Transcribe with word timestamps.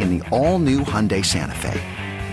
in 0.00 0.18
the 0.18 0.28
all 0.30 0.58
new 0.58 0.80
Hyundai 0.80 1.24
Santa 1.24 1.54
Fe. 1.54 1.80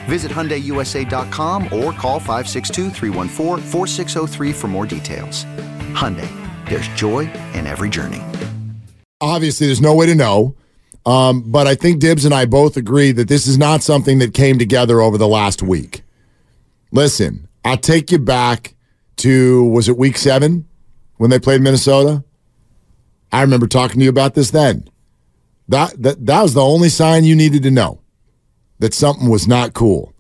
Visit 0.06 0.32
HyundaiUSA.com 0.32 1.64
or 1.66 1.92
call 1.94 2.20
562 2.20 2.92
for 4.54 4.68
more 4.68 4.86
details. 4.86 5.46
Hyundai, 5.94 6.30
there's 6.70 6.88
joy 6.90 7.32
in 7.54 7.66
every 7.68 7.90
journey. 7.90 8.22
Obviously, 9.22 9.68
there's 9.68 9.82
no 9.82 9.96
way 9.96 10.06
to 10.06 10.16
know. 10.16 10.56
Um, 11.06 11.44
but 11.52 11.68
I 11.68 11.76
think 11.76 12.00
Dibs 12.00 12.26
and 12.26 12.34
I 12.34 12.46
both 12.46 12.78
agree 12.78 13.12
that 13.12 13.28
this 13.28 13.48
is 13.48 13.58
not 13.58 13.84
something 13.84 14.20
that 14.20 14.34
came 14.34 14.58
together 14.58 15.02
over 15.02 15.18
the 15.18 15.28
last 15.28 15.62
week. 15.62 16.04
Listen, 16.92 17.48
I'll 17.66 17.78
take 17.78 18.12
you 18.12 18.20
back 18.20 18.76
to, 19.18 19.66
was 19.66 19.90
it 19.90 19.98
week 19.98 20.18
seven 20.18 20.68
when 21.18 21.30
they 21.30 21.40
played 21.40 21.62
Minnesota? 21.62 22.24
I 23.32 23.42
remember 23.42 23.68
talking 23.68 24.00
to 24.00 24.04
you 24.04 24.10
about 24.10 24.36
this 24.36 24.52
then. 24.52 24.88
That, 25.68 26.02
that, 26.02 26.26
that 26.26 26.42
was 26.42 26.54
the 26.54 26.62
only 26.62 26.90
sign 26.90 27.24
you 27.24 27.36
needed 27.36 27.64
to 27.64 27.72
know 27.72 28.02
that 28.80 28.94
something 28.94 29.30
was 29.30 29.48
not 29.48 29.74
cool. 29.74 30.14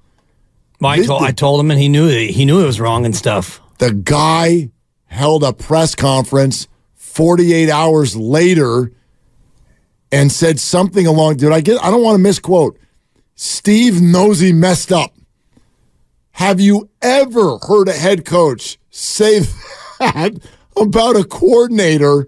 Well, 0.79 0.91
I, 0.91 0.99
told, 1.03 1.23
I 1.23 1.31
told 1.31 1.59
him, 1.59 1.71
and 1.71 1.79
he 1.79 1.89
knew 1.89 2.07
it. 2.07 2.31
He 2.31 2.45
knew 2.45 2.61
it 2.61 2.65
was 2.65 2.79
wrong 2.79 3.05
and 3.05 3.15
stuff. 3.15 3.61
The 3.79 3.93
guy 3.93 4.69
held 5.05 5.43
a 5.43 5.53
press 5.53 5.95
conference 5.95 6.67
48 6.95 7.69
hours 7.69 8.15
later 8.15 8.91
and 10.11 10.31
said 10.31 10.59
something 10.59 11.07
along. 11.07 11.37
Did 11.37 11.51
I 11.51 11.61
get? 11.61 11.83
I 11.83 11.89
don't 11.91 12.03
want 12.03 12.15
to 12.15 12.21
misquote. 12.21 12.77
Steve 13.35 14.01
knows 14.01 14.39
he 14.39 14.53
messed 14.53 14.91
up. 14.91 15.13
Have 16.31 16.59
you 16.59 16.89
ever 17.01 17.57
heard 17.59 17.87
a 17.87 17.93
head 17.93 18.25
coach 18.25 18.77
say 18.89 19.39
that 19.99 20.33
about 20.75 21.15
a 21.15 21.23
coordinator 21.23 22.27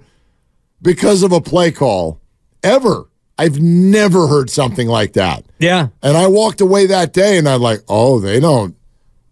because 0.81 1.23
of 1.23 1.31
a 1.31 1.41
play 1.41 1.71
call? 1.71 2.19
Ever? 2.65 3.05
I've 3.37 3.59
never 3.59 4.27
heard 4.27 4.49
something 4.49 4.87
like 4.87 5.13
that. 5.13 5.45
Yeah. 5.59 5.89
And 6.01 6.15
I 6.15 6.27
walked 6.27 6.61
away 6.61 6.85
that 6.87 7.13
day 7.13 7.37
and 7.37 7.49
I'm 7.49 7.61
like, 7.61 7.81
oh, 7.89 8.19
they 8.19 8.39
don't, 8.39 8.75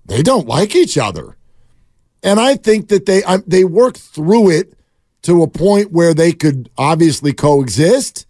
they 0.05 0.21
don't 0.21 0.47
like 0.47 0.75
each 0.75 0.97
other. 0.97 1.37
And 2.21 2.39
I 2.39 2.55
think 2.55 2.87
that 2.89 3.05
they 3.05 3.23
I, 3.23 3.37
they 3.47 3.63
worked 3.63 3.97
through 3.99 4.51
it 4.51 4.73
to 5.23 5.41
a 5.41 5.47
point 5.47 5.91
where 5.91 6.13
they 6.13 6.31
could 6.31 6.69
obviously 6.77 7.33
coexist. 7.33 8.25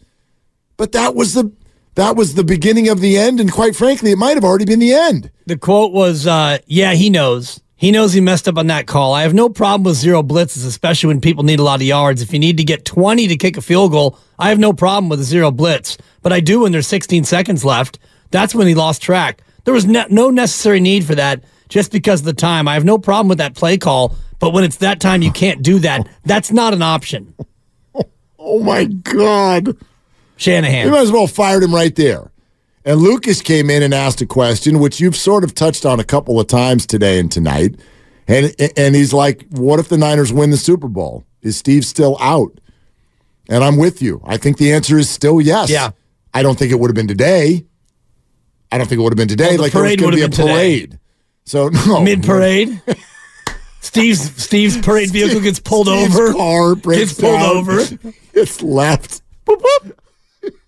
But 0.77 0.91
that 0.93 1.15
was 1.15 1.33
the 1.33 1.51
that 1.95 2.15
was 2.15 2.33
the 2.33 2.43
beginning 2.43 2.89
of 2.89 3.01
the 3.01 3.17
end, 3.17 3.39
and 3.39 3.51
quite 3.51 3.75
frankly, 3.75 4.11
it 4.11 4.17
might 4.17 4.35
have 4.35 4.43
already 4.43 4.65
been 4.65 4.79
the 4.79 4.93
end. 4.93 5.29
The 5.45 5.57
quote 5.57 5.91
was, 5.91 6.25
uh, 6.25 6.57
"Yeah, 6.65 6.95
he 6.95 7.11
knows. 7.11 7.61
He 7.83 7.91
knows 7.91 8.13
he 8.13 8.21
messed 8.21 8.47
up 8.47 8.57
on 8.57 8.67
that 8.67 8.87
call. 8.87 9.13
I 9.13 9.23
have 9.23 9.33
no 9.33 9.49
problem 9.49 9.83
with 9.83 9.97
zero 9.97 10.23
blitzes, 10.23 10.65
especially 10.65 11.09
when 11.09 11.19
people 11.19 11.43
need 11.43 11.59
a 11.59 11.63
lot 11.63 11.81
of 11.81 11.85
yards. 11.85 12.21
If 12.21 12.31
you 12.31 12.39
need 12.39 12.55
to 12.55 12.63
get 12.63 12.85
20 12.85 13.27
to 13.27 13.35
kick 13.35 13.57
a 13.57 13.61
field 13.61 13.91
goal, 13.91 14.17
I 14.39 14.47
have 14.47 14.57
no 14.57 14.71
problem 14.71 15.09
with 15.09 15.19
a 15.19 15.25
zero 15.25 15.51
blitz. 15.51 15.97
But 16.21 16.31
I 16.31 16.39
do 16.39 16.61
when 16.61 16.71
there's 16.71 16.87
16 16.87 17.25
seconds 17.25 17.65
left. 17.65 17.99
That's 18.31 18.55
when 18.55 18.67
he 18.67 18.73
lost 18.73 19.01
track. 19.01 19.43
There 19.65 19.73
was 19.73 19.85
ne- 19.85 20.05
no 20.09 20.29
necessary 20.29 20.79
need 20.79 21.03
for 21.03 21.15
that 21.15 21.43
just 21.67 21.91
because 21.91 22.21
of 22.21 22.25
the 22.25 22.31
time. 22.31 22.69
I 22.69 22.75
have 22.75 22.85
no 22.85 22.97
problem 22.97 23.27
with 23.27 23.39
that 23.39 23.53
play 23.53 23.77
call, 23.77 24.15
but 24.39 24.53
when 24.53 24.63
it's 24.63 24.77
that 24.77 25.01
time, 25.01 25.21
you 25.21 25.33
can't 25.33 25.61
do 25.61 25.79
that. 25.79 26.07
That's 26.23 26.53
not 26.53 26.73
an 26.73 26.83
option. 26.83 27.35
Oh 28.45 28.61
my 28.61 28.85
God. 28.85 29.77
Shanahan. 30.35 30.85
You 30.85 30.91
might 30.91 30.99
as 30.99 31.13
well 31.13 31.27
fired 31.27 31.63
him 31.63 31.73
right 31.73 31.95
there. 31.95 32.29
And 32.85 32.99
Lucas 32.99 33.41
came 33.41 33.69
in 33.69 33.81
and 33.81 33.93
asked 33.93 34.21
a 34.21 34.25
question, 34.25 34.79
which 34.79 34.99
you've 34.99 35.15
sort 35.15 35.43
of 35.43 35.55
touched 35.55 35.85
on 35.85 35.99
a 35.99 36.03
couple 36.03 36.39
of 36.39 36.47
times 36.47 36.85
today 36.85 37.17
and 37.19 37.31
tonight. 37.31 37.79
And 38.27 38.53
and 38.77 38.95
he's 38.95 39.13
like, 39.13 39.45
"What 39.51 39.79
if 39.79 39.89
the 39.89 39.97
Niners 39.97 40.31
win 40.33 40.49
the 40.49 40.57
Super 40.57 40.87
Bowl? 40.87 41.25
Is 41.41 41.57
Steve 41.57 41.85
still 41.85 42.17
out?" 42.19 42.59
And 43.49 43.63
I'm 43.63 43.77
with 43.77 44.01
you. 44.01 44.21
I 44.25 44.37
think 44.37 44.57
the 44.57 44.71
answer 44.73 44.97
is 44.97 45.09
still 45.09 45.41
yes. 45.41 45.69
Yeah. 45.69 45.91
I 46.33 46.41
don't 46.41 46.57
think 46.57 46.71
it 46.71 46.79
would 46.79 46.89
have 46.89 46.95
been 46.95 47.07
today. 47.07 47.65
I 48.71 48.77
don't 48.77 48.87
think 48.87 48.99
it 48.99 49.03
would 49.03 49.11
have 49.13 49.17
been 49.17 49.27
today. 49.27 49.49
Well, 49.57 49.63
like 49.63 49.73
there 49.73 49.81
was 49.83 49.89
parade 49.89 49.99
going 49.99 50.11
to 50.11 50.17
be 50.17 50.21
a 50.21 50.25
would 50.25 50.33
have 50.35 50.37
been 50.37 50.47
today. 50.47 50.79
parade. 50.87 50.99
So 51.45 51.67
no 51.87 52.01
Mid 52.01 52.23
parade. 52.23 52.81
Steve's 53.81 54.41
Steve's 54.41 54.77
parade 54.77 55.11
vehicle 55.11 55.41
gets 55.41 55.59
pulled 55.59 55.87
Steve's 55.87 56.15
over. 56.17 56.33
Car 56.33 56.75
breaks 56.75 56.99
gets 57.11 57.19
pulled 57.21 57.39
down. 57.39 57.55
over. 57.57 57.81
It's 58.35 58.63
left. 58.63 59.21
Boop, 59.45 59.61
boop. 59.61 59.91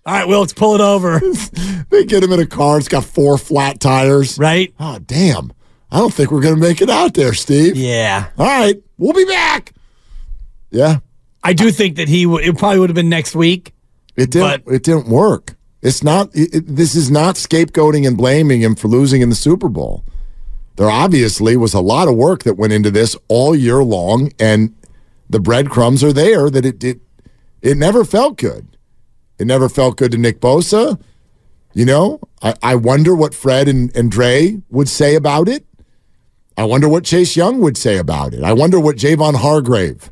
All 0.06 0.12
right, 0.14 0.26
well, 0.28 0.40
let's 0.40 0.52
pull 0.52 0.74
it 0.74 0.80
over. 0.80 1.20
They 1.88 2.04
get 2.04 2.22
him 2.22 2.32
in 2.32 2.40
a 2.40 2.46
car. 2.46 2.78
It's 2.78 2.88
got 2.88 3.04
four 3.04 3.38
flat 3.38 3.78
tires. 3.80 4.38
Right? 4.38 4.74
Oh, 4.80 4.98
damn. 4.98 5.52
I 5.90 5.98
don't 5.98 6.12
think 6.12 6.32
we're 6.32 6.40
going 6.42 6.56
to 6.56 6.60
make 6.60 6.80
it 6.82 6.90
out 6.90 7.14
there, 7.14 7.32
Steve. 7.32 7.76
Yeah. 7.76 8.28
All 8.36 8.44
right. 8.44 8.82
We'll 8.98 9.12
be 9.12 9.24
back. 9.24 9.72
Yeah. 10.72 10.98
I 11.44 11.52
do 11.52 11.70
think 11.70 11.96
that 11.96 12.08
he 12.08 12.24
w- 12.24 12.44
it 12.44 12.58
probably 12.58 12.80
would 12.80 12.90
have 12.90 12.96
been 12.96 13.08
next 13.08 13.36
week. 13.36 13.72
It 14.16 14.30
didn't 14.32 14.64
But- 14.66 14.74
it 14.74 14.82
didn't 14.82 15.06
work. 15.08 15.54
It's 15.80 16.02
not 16.02 16.34
it, 16.34 16.52
it- 16.54 16.76
this 16.76 16.96
is 16.96 17.08
not 17.10 17.36
scapegoating 17.36 18.04
and 18.06 18.16
blaming 18.16 18.62
him 18.62 18.74
for 18.74 18.88
losing 18.88 19.22
in 19.22 19.28
the 19.28 19.36
Super 19.36 19.68
Bowl. 19.68 20.04
There 20.74 20.90
obviously 20.90 21.56
was 21.56 21.72
a 21.72 21.80
lot 21.80 22.08
of 22.08 22.16
work 22.16 22.42
that 22.42 22.54
went 22.54 22.72
into 22.72 22.90
this 22.90 23.16
all 23.28 23.54
year 23.54 23.84
long 23.84 24.32
and 24.40 24.74
the 25.30 25.38
breadcrumbs 25.40 26.02
are 26.02 26.12
there 26.12 26.50
that 26.50 26.66
it 26.66 26.82
it, 26.82 27.00
it 27.62 27.76
never 27.76 28.04
felt 28.04 28.36
good. 28.38 28.75
It 29.38 29.46
never 29.46 29.68
felt 29.68 29.96
good 29.96 30.12
to 30.12 30.18
Nick 30.18 30.40
Bosa. 30.40 31.00
You 31.74 31.84
know, 31.84 32.20
I, 32.42 32.54
I 32.62 32.74
wonder 32.74 33.14
what 33.14 33.34
Fred 33.34 33.68
and, 33.68 33.94
and 33.94 34.10
Dre 34.10 34.62
would 34.70 34.88
say 34.88 35.14
about 35.14 35.48
it. 35.48 35.66
I 36.56 36.64
wonder 36.64 36.88
what 36.88 37.04
Chase 37.04 37.36
Young 37.36 37.60
would 37.60 37.76
say 37.76 37.98
about 37.98 38.32
it. 38.32 38.42
I 38.42 38.54
wonder 38.54 38.80
what 38.80 38.96
Javon 38.96 39.34
Hargrave 39.34 40.10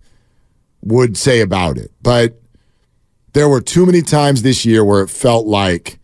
would 0.83 1.17
say 1.17 1.41
about 1.41 1.79
it. 1.79 1.91
But 2.03 2.39
there 3.33 3.49
were 3.49 3.63
too 3.63 3.87
many 3.87 4.03
times 4.03 4.43
this 4.43 4.67
year 4.67 4.85
where 4.85 5.03
it 5.03 5.09
felt 5.09 5.47
like 5.47 5.99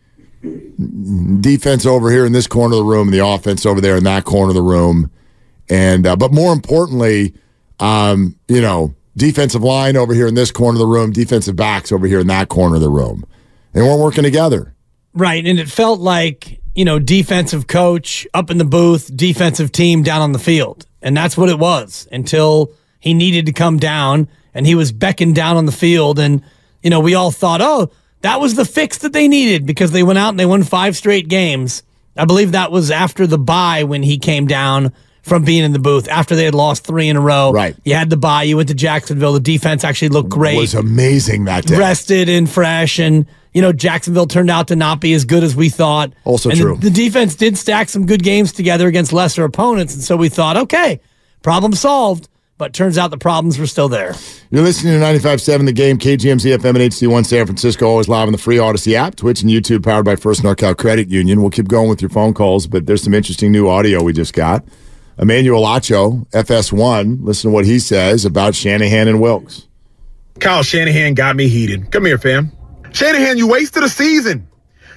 defense 1.39 1.85
over 1.85 2.09
here 2.09 2.25
in 2.25 2.33
this 2.33 2.47
corner 2.47 2.73
of 2.73 2.79
the 2.79 2.85
room, 2.85 3.07
and 3.09 3.13
the 3.13 3.25
offense 3.25 3.65
over 3.65 3.79
there 3.79 3.95
in 3.95 4.03
that 4.05 4.25
corner 4.25 4.49
of 4.49 4.55
the 4.55 4.61
room, 4.61 5.11
and 5.69 6.07
uh, 6.07 6.15
but 6.15 6.31
more 6.33 6.51
importantly, 6.51 7.33
um, 7.79 8.35
you 8.47 8.61
know, 8.61 8.95
defensive 9.15 9.63
line 9.63 9.97
over 9.97 10.13
here 10.13 10.27
in 10.27 10.35
this 10.35 10.51
corner 10.51 10.75
of 10.75 10.79
the 10.79 10.87
room, 10.87 11.11
defensive 11.11 11.55
backs 11.55 11.91
over 11.91 12.07
here 12.07 12.19
in 12.19 12.27
that 12.27 12.49
corner 12.49 12.75
of 12.75 12.81
the 12.81 12.89
room. 12.89 13.25
They 13.73 13.81
weren't 13.81 14.01
working 14.01 14.23
together. 14.23 14.73
Right. 15.13 15.45
And 15.45 15.59
it 15.59 15.69
felt 15.69 15.99
like, 15.99 16.61
you 16.75 16.85
know, 16.85 16.99
defensive 16.99 17.67
coach 17.67 18.27
up 18.33 18.49
in 18.49 18.57
the 18.57 18.65
booth, 18.65 19.15
defensive 19.15 19.71
team 19.71 20.03
down 20.03 20.21
on 20.21 20.31
the 20.31 20.39
field. 20.39 20.85
And 21.01 21.15
that's 21.15 21.37
what 21.37 21.49
it 21.49 21.59
was 21.59 22.07
until 22.11 22.73
he 22.99 23.13
needed 23.13 23.45
to 23.47 23.53
come 23.53 23.77
down 23.77 24.27
and 24.53 24.65
he 24.65 24.75
was 24.75 24.91
beckoned 24.91 25.35
down 25.35 25.57
on 25.57 25.65
the 25.65 25.71
field. 25.71 26.19
And, 26.19 26.43
you 26.81 26.89
know, 26.89 26.99
we 26.99 27.15
all 27.15 27.31
thought, 27.31 27.61
oh, 27.61 27.91
that 28.21 28.39
was 28.39 28.55
the 28.55 28.65
fix 28.65 28.99
that 28.99 29.13
they 29.13 29.27
needed 29.27 29.65
because 29.65 29.91
they 29.91 30.03
went 30.03 30.19
out 30.19 30.29
and 30.29 30.39
they 30.39 30.45
won 30.45 30.63
five 30.63 30.95
straight 30.95 31.27
games. 31.27 31.83
I 32.15 32.25
believe 32.25 32.51
that 32.51 32.71
was 32.71 32.91
after 32.91 33.25
the 33.25 33.39
bye 33.39 33.83
when 33.83 34.03
he 34.03 34.17
came 34.17 34.45
down 34.45 34.93
from 35.21 35.43
being 35.43 35.63
in 35.63 35.71
the 35.71 35.79
booth 35.79 36.07
after 36.09 36.35
they 36.35 36.45
had 36.45 36.55
lost 36.55 36.85
three 36.85 37.07
in 37.07 37.15
a 37.15 37.21
row. 37.21 37.51
Right. 37.51 37.75
You 37.83 37.93
had 37.95 38.09
the 38.09 38.17
bye. 38.17 38.43
You 38.43 38.57
went 38.57 38.69
to 38.69 38.75
Jacksonville. 38.75 39.33
The 39.33 39.39
defense 39.39 39.83
actually 39.83 40.09
looked 40.09 40.29
great. 40.29 40.55
It 40.55 40.61
was 40.61 40.73
amazing 40.73 41.45
that 41.45 41.65
day. 41.65 41.77
rested 41.77 42.27
and 42.29 42.49
fresh 42.49 42.99
and 42.99 43.25
you 43.53 43.61
know 43.61 43.71
Jacksonville 43.71 44.27
turned 44.27 44.49
out 44.49 44.67
to 44.69 44.75
not 44.75 44.99
be 44.99 45.13
as 45.13 45.25
good 45.25 45.43
as 45.43 45.55
we 45.55 45.69
thought. 45.69 46.13
Also 46.23 46.49
and 46.49 46.59
true. 46.59 46.75
The, 46.75 46.89
the 46.89 46.89
defense 46.89 47.35
did 47.35 47.57
stack 47.57 47.89
some 47.89 48.05
good 48.05 48.23
games 48.23 48.51
together 48.51 48.87
against 48.87 49.13
lesser 49.13 49.43
opponents, 49.43 49.93
and 49.93 50.03
so 50.03 50.17
we 50.17 50.29
thought, 50.29 50.57
okay, 50.57 51.01
problem 51.43 51.73
solved. 51.73 52.27
But 52.57 52.73
turns 52.75 52.95
out 52.95 53.09
the 53.09 53.17
problems 53.17 53.57
were 53.57 53.65
still 53.65 53.89
there. 53.89 54.13
You're 54.51 54.61
listening 54.61 54.99
to 54.99 55.03
95.7 55.03 55.65
The 55.65 55.71
Game, 55.71 55.97
KGMZ 55.97 56.57
FM 56.57 56.69
and 56.69 56.77
HD1 56.93 57.25
San 57.25 57.47
Francisco, 57.47 57.87
always 57.87 58.07
live 58.07 58.27
on 58.27 58.33
the 58.33 58.37
free 58.37 58.59
Odyssey 58.59 58.95
app, 58.95 59.15
Twitch 59.15 59.41
and 59.41 59.49
YouTube, 59.49 59.83
powered 59.83 60.05
by 60.05 60.15
First 60.15 60.43
NorCal 60.43 60.77
Credit 60.77 61.09
Union. 61.09 61.41
We'll 61.41 61.49
keep 61.49 61.67
going 61.67 61.89
with 61.89 62.03
your 62.03 62.09
phone 62.09 62.35
calls, 62.35 62.67
but 62.67 62.85
there's 62.85 63.01
some 63.01 63.15
interesting 63.15 63.51
new 63.51 63.67
audio 63.67 64.03
we 64.03 64.13
just 64.13 64.35
got. 64.35 64.63
Emmanuel 65.21 65.61
Acho, 65.61 66.27
FS1, 66.31 67.23
listen 67.23 67.51
to 67.51 67.53
what 67.53 67.63
he 67.63 67.77
says 67.77 68.25
about 68.25 68.55
Shanahan 68.55 69.07
and 69.07 69.21
Wilks. 69.21 69.67
Kyle 70.39 70.63
Shanahan 70.63 71.13
got 71.13 71.35
me 71.35 71.47
heated. 71.47 71.91
Come 71.91 72.05
here, 72.05 72.17
fam. 72.17 72.51
Shanahan, 72.91 73.37
you 73.37 73.47
wasted 73.47 73.83
a 73.83 73.89
season. 73.89 74.47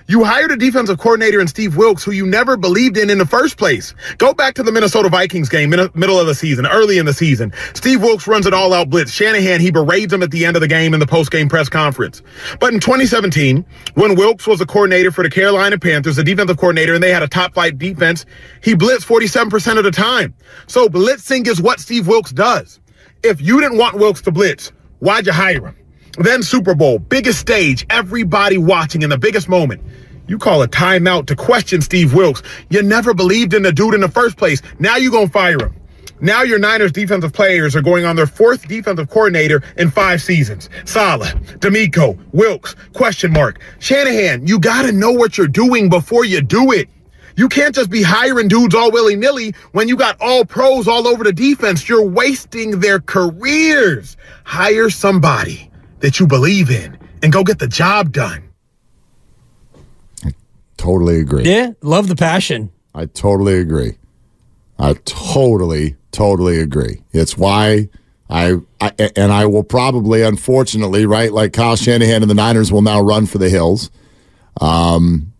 You 0.06 0.22
hired 0.22 0.50
a 0.50 0.56
defensive 0.56 0.98
coordinator 0.98 1.40
in 1.40 1.48
Steve 1.48 1.78
Wilks 1.78 2.04
who 2.04 2.10
you 2.10 2.26
never 2.26 2.58
believed 2.58 2.98
in 2.98 3.08
in 3.08 3.16
the 3.16 3.24
first 3.24 3.56
place. 3.56 3.94
Go 4.18 4.34
back 4.34 4.54
to 4.56 4.62
the 4.62 4.70
Minnesota 4.70 5.08
Vikings 5.08 5.48
game 5.48 5.72
in 5.72 5.78
the 5.78 5.90
middle 5.94 6.20
of 6.20 6.26
the 6.26 6.34
season, 6.34 6.66
early 6.66 6.98
in 6.98 7.06
the 7.06 7.14
season. 7.14 7.54
Steve 7.72 8.02
Wilks 8.02 8.26
runs 8.26 8.44
an 8.44 8.52
all-out 8.52 8.90
blitz. 8.90 9.10
Shanahan, 9.10 9.60
he 9.60 9.70
berates 9.70 10.12
him 10.12 10.22
at 10.22 10.30
the 10.30 10.44
end 10.44 10.56
of 10.56 10.60
the 10.60 10.68
game 10.68 10.92
in 10.92 11.00
the 11.00 11.06
post-game 11.06 11.48
press 11.48 11.70
conference. 11.70 12.20
But 12.60 12.74
in 12.74 12.80
2017, 12.80 13.64
when 13.94 14.14
Wilks 14.14 14.46
was 14.46 14.60
a 14.60 14.66
coordinator 14.66 15.10
for 15.10 15.22
the 15.22 15.30
Carolina 15.30 15.78
Panthers, 15.78 16.16
the 16.16 16.24
defensive 16.24 16.58
coordinator, 16.58 16.92
and 16.92 17.02
they 17.02 17.10
had 17.10 17.22
a 17.22 17.28
top 17.28 17.54
five 17.54 17.78
defense, 17.78 18.26
he 18.62 18.74
blitzed 18.74 19.06
47% 19.06 19.78
of 19.78 19.84
the 19.84 19.90
time. 19.90 20.34
So 20.66 20.86
blitzing 20.86 21.46
is 21.48 21.62
what 21.62 21.80
Steve 21.80 22.08
Wilks 22.08 22.30
does. 22.30 22.78
If 23.22 23.40
you 23.40 23.58
didn't 23.58 23.78
want 23.78 23.96
Wilks 23.96 24.20
to 24.22 24.30
blitz, 24.30 24.70
why'd 24.98 25.24
you 25.24 25.32
hire 25.32 25.66
him? 25.66 25.76
Then 26.18 26.44
Super 26.44 26.74
Bowl, 26.74 27.00
biggest 27.00 27.40
stage, 27.40 27.84
everybody 27.90 28.56
watching 28.56 29.02
in 29.02 29.10
the 29.10 29.18
biggest 29.18 29.48
moment. 29.48 29.82
You 30.28 30.38
call 30.38 30.62
a 30.62 30.68
timeout 30.68 31.26
to 31.26 31.36
question 31.36 31.80
Steve 31.80 32.14
Wilks. 32.14 32.42
You 32.70 32.82
never 32.82 33.14
believed 33.14 33.52
in 33.52 33.62
the 33.62 33.72
dude 33.72 33.94
in 33.94 34.00
the 34.00 34.08
first 34.08 34.36
place. 34.36 34.62
Now 34.78 34.96
you 34.96 35.10
gonna 35.10 35.28
fire 35.28 35.58
him. 35.58 35.74
Now 36.20 36.42
your 36.42 36.60
Niners 36.60 36.92
defensive 36.92 37.32
players 37.32 37.74
are 37.74 37.82
going 37.82 38.04
on 38.04 38.14
their 38.14 38.28
fourth 38.28 38.68
defensive 38.68 39.10
coordinator 39.10 39.62
in 39.76 39.90
five 39.90 40.22
seasons. 40.22 40.70
Saleh, 40.84 41.34
DeMeco, 41.58 42.16
Wilks, 42.32 42.76
question 42.94 43.32
mark. 43.32 43.60
Shanahan, 43.80 44.46
you 44.46 44.60
gotta 44.60 44.92
know 44.92 45.10
what 45.10 45.36
you're 45.36 45.48
doing 45.48 45.88
before 45.88 46.24
you 46.24 46.40
do 46.40 46.70
it. 46.70 46.88
You 47.36 47.48
can't 47.48 47.74
just 47.74 47.90
be 47.90 48.02
hiring 48.02 48.46
dudes 48.46 48.76
all 48.76 48.92
willy 48.92 49.16
nilly 49.16 49.52
when 49.72 49.88
you 49.88 49.96
got 49.96 50.16
all 50.20 50.44
pros 50.44 50.86
all 50.86 51.08
over 51.08 51.24
the 51.24 51.32
defense. 51.32 51.88
You're 51.88 52.06
wasting 52.06 52.78
their 52.78 53.00
careers. 53.00 54.16
Hire 54.44 54.88
somebody 54.88 55.72
that 56.00 56.20
you 56.20 56.26
believe 56.26 56.70
in 56.70 56.98
and 57.22 57.32
go 57.32 57.42
get 57.42 57.58
the 57.58 57.68
job 57.68 58.12
done. 58.12 58.42
Totally 60.76 61.20
agree. 61.20 61.44
Yeah, 61.44 61.72
love 61.80 62.08
the 62.08 62.16
passion. 62.16 62.70
I 62.94 63.06
totally 63.06 63.58
agree. 63.58 63.96
I 64.78 64.94
totally, 65.04 65.96
totally 66.12 66.60
agree. 66.60 67.02
It's 67.12 67.38
why 67.38 67.88
I, 68.28 68.56
I 68.80 68.92
and 69.16 69.32
I 69.32 69.46
will 69.46 69.64
probably, 69.64 70.22
unfortunately, 70.22 71.06
right, 71.06 71.32
like 71.32 71.52
Kyle 71.52 71.76
Shanahan 71.76 72.22
and 72.22 72.30
the 72.30 72.34
Niners 72.34 72.70
will 72.70 72.82
now 72.82 73.00
run 73.00 73.26
for 73.26 73.38
the 73.38 73.48
hills. 73.48 73.90
Um, 74.60 75.32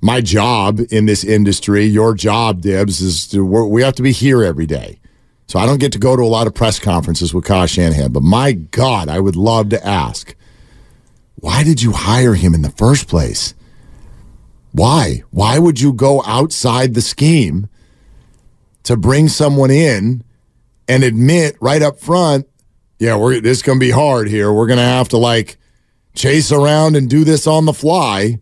my 0.00 0.20
job 0.20 0.80
in 0.90 1.06
this 1.06 1.24
industry, 1.24 1.84
your 1.84 2.14
job, 2.14 2.60
Dibs, 2.60 3.00
is 3.00 3.26
to, 3.28 3.44
we're, 3.44 3.64
we 3.64 3.82
have 3.82 3.94
to 3.94 4.02
be 4.02 4.12
here 4.12 4.42
every 4.42 4.66
day. 4.66 4.99
So 5.50 5.58
I 5.58 5.66
don't 5.66 5.80
get 5.80 5.90
to 5.92 5.98
go 5.98 6.14
to 6.14 6.22
a 6.22 6.30
lot 6.30 6.46
of 6.46 6.54
press 6.54 6.78
conferences 6.78 7.34
with 7.34 7.44
Kyle 7.44 7.66
Shanahan. 7.66 8.12
But 8.12 8.22
my 8.22 8.52
God, 8.52 9.08
I 9.08 9.18
would 9.18 9.34
love 9.34 9.70
to 9.70 9.84
ask, 9.84 10.36
why 11.34 11.64
did 11.64 11.82
you 11.82 11.90
hire 11.90 12.34
him 12.34 12.54
in 12.54 12.62
the 12.62 12.70
first 12.70 13.08
place? 13.08 13.52
Why? 14.70 15.24
Why 15.30 15.58
would 15.58 15.80
you 15.80 15.92
go 15.92 16.22
outside 16.24 16.94
the 16.94 17.02
scheme 17.02 17.68
to 18.84 18.96
bring 18.96 19.26
someone 19.26 19.72
in 19.72 20.22
and 20.86 21.02
admit 21.02 21.56
right 21.60 21.82
up 21.82 21.98
front, 21.98 22.46
yeah, 23.00 23.16
we're 23.16 23.40
this 23.40 23.58
is 23.58 23.62
gonna 23.64 23.80
be 23.80 23.90
hard 23.90 24.28
here. 24.28 24.52
We're 24.52 24.68
gonna 24.68 24.82
have 24.82 25.08
to 25.08 25.16
like 25.16 25.56
chase 26.14 26.52
around 26.52 26.94
and 26.94 27.10
do 27.10 27.24
this 27.24 27.48
on 27.48 27.64
the 27.64 27.74
fly. 27.74 28.38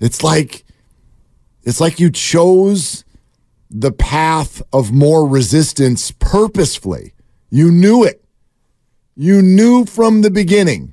It's 0.00 0.24
like 0.24 0.64
it's 1.62 1.80
like 1.80 2.00
you 2.00 2.10
chose 2.10 3.04
the 3.72 3.92
path 3.92 4.62
of 4.72 4.92
more 4.92 5.26
resistance 5.26 6.10
purposefully. 6.12 7.14
You 7.50 7.70
knew 7.70 8.04
it. 8.04 8.22
You 9.16 9.42
knew 9.42 9.86
from 9.86 10.20
the 10.20 10.30
beginning. 10.30 10.92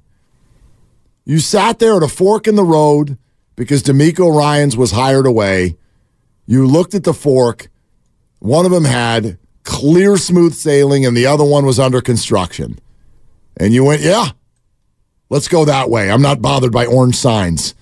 You 1.25 1.39
sat 1.39 1.79
there 1.79 1.97
at 1.97 2.03
a 2.03 2.07
fork 2.07 2.47
in 2.47 2.55
the 2.55 2.63
road 2.63 3.17
because 3.55 3.83
DeMeco 3.83 4.35
Ryans 4.35 4.77
was 4.77 4.91
hired 4.91 5.25
away. 5.25 5.77
You 6.45 6.65
looked 6.65 6.95
at 6.95 7.03
the 7.03 7.13
fork. 7.13 7.69
One 8.39 8.65
of 8.65 8.71
them 8.71 8.85
had 8.85 9.37
clear, 9.63 10.17
smooth 10.17 10.53
sailing, 10.53 11.05
and 11.05 11.15
the 11.15 11.25
other 11.25 11.43
one 11.43 11.65
was 11.65 11.79
under 11.79 12.01
construction. 12.01 12.79
And 13.57 13.73
you 13.73 13.83
went, 13.83 14.01
yeah, 14.01 14.29
let's 15.29 15.47
go 15.47 15.65
that 15.65 15.89
way. 15.89 16.09
I'm 16.09 16.21
not 16.21 16.41
bothered 16.41 16.71
by 16.71 16.85
orange 16.85 17.15
signs. 17.15 17.75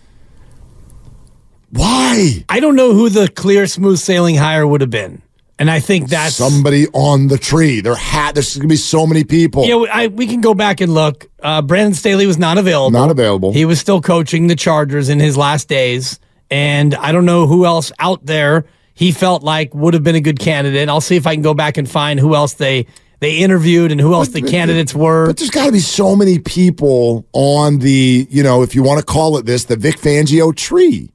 Why? 1.69 2.45
I 2.49 2.59
don't 2.59 2.75
know 2.75 2.93
who 2.93 3.09
the 3.09 3.27
clear, 3.27 3.67
smooth 3.67 3.99
sailing 3.99 4.35
hire 4.35 4.65
would 4.65 4.81
have 4.81 4.89
been. 4.89 5.21
And 5.59 5.71
I 5.71 5.79
think 5.79 6.09
that's 6.09 6.35
Somebody 6.35 6.85
on 6.93 7.27
the 7.27 7.37
tree. 7.37 7.81
There 7.81 7.95
had 7.95 8.35
there's 8.35 8.55
going 8.55 8.69
to 8.69 8.73
be 8.73 8.75
so 8.75 9.07
many 9.07 9.23
people. 9.23 9.65
Yeah, 9.65 10.05
we 10.07 10.27
can 10.27 10.39
go 10.39 10.53
back 10.53 10.81
and 10.81 10.93
look. 10.93 11.27
Uh, 11.41 11.63
Brandon 11.63 11.95
Staley 11.95 12.27
was 12.27 12.37
not 12.37 12.59
available. 12.59 12.91
Not 12.91 13.09
available. 13.09 13.51
He 13.53 13.65
was 13.65 13.79
still 13.79 13.99
coaching 13.99 14.47
the 14.47 14.55
Chargers 14.55 15.09
in 15.09 15.19
his 15.19 15.35
last 15.35 15.67
days, 15.67 16.19
and 16.51 16.93
I 16.93 17.11
don't 17.11 17.25
know 17.25 17.47
who 17.47 17.65
else 17.65 17.91
out 17.97 18.23
there 18.23 18.65
he 18.97 19.11
felt 19.11 19.43
like 19.43 19.75
would 19.75 19.93
have 19.93 20.03
been 20.03 20.15
a 20.15 20.21
good 20.21 20.39
candidate. 20.39 20.89
I'll 20.89 21.01
see 21.01 21.15
if 21.17 21.27
I 21.27 21.35
can 21.35 21.43
go 21.43 21.53
back 21.53 21.77
and 21.77 21.87
find 21.87 22.19
who 22.19 22.33
else 22.33 22.55
they 22.55 22.87
they 23.19 23.37
interviewed 23.37 23.91
and 23.91 24.01
who 24.01 24.15
else 24.15 24.29
the 24.29 24.41
candidates 24.41 24.93
were. 24.93 25.27
But 25.27 25.37
there's 25.37 25.51
got 25.51 25.67
to 25.67 25.71
be 25.71 25.79
so 25.79 26.15
many 26.15 26.39
people 26.39 27.27
on 27.31 27.77
the, 27.77 28.27
you 28.29 28.41
know, 28.41 28.63
if 28.63 28.73
you 28.73 28.81
want 28.81 28.99
to 28.99 29.05
call 29.05 29.37
it 29.37 29.45
this, 29.45 29.65
the 29.65 29.75
Vic 29.75 29.97
Fangio 29.97 30.55
tree. 30.55 31.11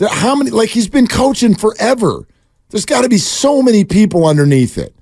How 0.00 0.34
many, 0.36 0.50
like 0.50 0.70
he's 0.70 0.88
been 0.88 1.06
coaching 1.06 1.54
forever. 1.54 2.26
There's 2.70 2.84
got 2.84 3.02
to 3.02 3.08
be 3.08 3.18
so 3.18 3.62
many 3.62 3.84
people 3.84 4.26
underneath 4.26 4.76
it. 4.78 4.94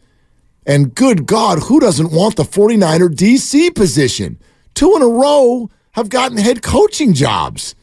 And 0.66 0.94
good 0.94 1.26
God, 1.26 1.58
who 1.60 1.80
doesn't 1.80 2.12
want 2.12 2.36
the 2.36 2.44
49er 2.44 3.08
DC 3.08 3.74
position? 3.74 4.38
Two 4.74 4.94
in 4.96 5.02
a 5.02 5.08
row 5.08 5.70
have 5.92 6.08
gotten 6.08 6.38
head 6.38 6.62
coaching 6.62 7.12
jobs. 7.12 7.74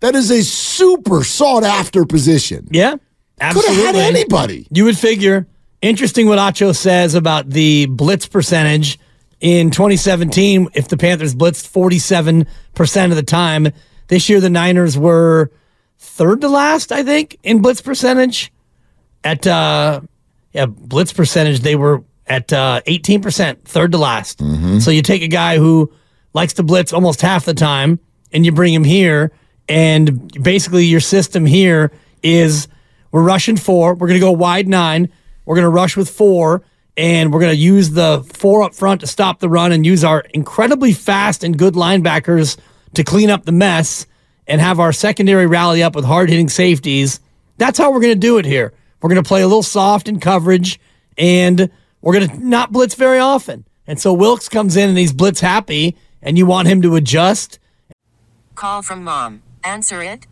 That 0.00 0.14
is 0.14 0.30
a 0.30 0.42
super 0.42 1.24
sought 1.24 1.64
after 1.64 2.04
position. 2.04 2.68
Yeah, 2.70 2.92
Could 2.92 3.00
absolutely. 3.40 3.76
have 3.76 3.94
had 3.94 3.96
anybody. 3.96 4.66
You 4.70 4.84
would 4.84 4.98
figure. 4.98 5.46
Interesting 5.82 6.26
what 6.26 6.38
Acho 6.38 6.74
says 6.76 7.14
about 7.14 7.50
the 7.50 7.86
blitz 7.86 8.26
percentage 8.26 8.98
in 9.40 9.70
2017. 9.70 10.68
If 10.74 10.88
the 10.88 10.96
Panthers 10.96 11.34
blitzed 11.34 11.68
47% 11.70 13.10
of 13.10 13.16
the 13.16 13.22
time, 13.22 13.68
this 14.08 14.28
year 14.28 14.40
the 14.40 14.50
Niners 14.50 14.96
were 14.98 15.50
third 15.98 16.40
to 16.42 16.48
last, 16.48 16.92
I 16.92 17.02
think, 17.02 17.38
in 17.42 17.60
blitz 17.62 17.80
percentage. 17.80 18.52
At 19.24 19.46
uh, 19.46 20.00
yeah, 20.52 20.66
blitz 20.66 21.12
percentage, 21.12 21.60
they 21.60 21.76
were 21.76 22.04
at 22.26 22.52
uh, 22.52 22.80
18%, 22.86 23.62
third 23.64 23.92
to 23.92 23.98
last. 23.98 24.40
So 24.80 24.90
you 24.90 25.02
take 25.02 25.22
a 25.22 25.28
guy 25.28 25.58
who 25.58 25.92
likes 26.32 26.54
to 26.54 26.62
blitz 26.62 26.92
almost 26.92 27.20
half 27.22 27.44
the 27.44 27.54
time, 27.54 27.98
and 28.32 28.44
you 28.44 28.52
bring 28.52 28.74
him 28.74 28.84
here, 28.84 29.32
and 29.68 30.30
basically 30.42 30.84
your 30.84 31.00
system 31.00 31.46
here 31.46 31.92
is 32.22 32.68
we're 33.12 33.22
rushing 33.22 33.56
four, 33.56 33.94
we're 33.94 34.08
going 34.08 34.20
to 34.20 34.24
go 34.26 34.32
wide 34.32 34.68
nine, 34.68 35.10
we're 35.44 35.54
going 35.54 35.64
to 35.64 35.70
rush 35.70 35.96
with 35.96 36.10
four, 36.10 36.62
and 36.96 37.32
we're 37.32 37.40
going 37.40 37.52
to 37.52 37.60
use 37.60 37.90
the 37.90 38.26
four 38.34 38.62
up 38.62 38.74
front 38.74 39.00
to 39.02 39.06
stop 39.06 39.38
the 39.40 39.48
run 39.48 39.72
and 39.72 39.86
use 39.86 40.02
our 40.02 40.20
incredibly 40.34 40.92
fast 40.92 41.44
and 41.44 41.58
good 41.58 41.74
linebackers 41.74 42.58
to 42.94 43.04
clean 43.04 43.30
up 43.30 43.44
the 43.44 43.52
mess 43.52 44.06
and 44.46 44.60
have 44.60 44.80
our 44.80 44.92
secondary 44.92 45.46
rally 45.46 45.82
up 45.82 45.94
with 45.94 46.04
hard 46.04 46.30
hitting 46.30 46.48
safeties. 46.48 47.20
That's 47.58 47.78
how 47.78 47.90
we're 47.90 48.00
going 48.00 48.14
to 48.14 48.20
do 48.20 48.38
it 48.38 48.44
here. 48.44 48.72
We're 49.00 49.10
going 49.10 49.22
to 49.22 49.28
play 49.28 49.42
a 49.42 49.46
little 49.46 49.62
soft 49.62 50.08
in 50.08 50.20
coverage 50.20 50.80
and 51.18 51.70
we're 52.00 52.14
going 52.14 52.28
to 52.28 52.46
not 52.46 52.72
blitz 52.72 52.94
very 52.94 53.18
often. 53.18 53.66
And 53.86 54.00
so 54.00 54.12
Wilks 54.12 54.48
comes 54.48 54.76
in 54.76 54.88
and 54.88 54.98
he's 54.98 55.12
blitz 55.12 55.40
happy 55.40 55.96
and 56.22 56.36
you 56.36 56.46
want 56.46 56.68
him 56.68 56.82
to 56.82 56.96
adjust. 56.96 57.58
Call 58.54 58.82
from 58.82 59.04
mom. 59.04 59.42
Answer 59.62 60.02
it. 60.02 60.26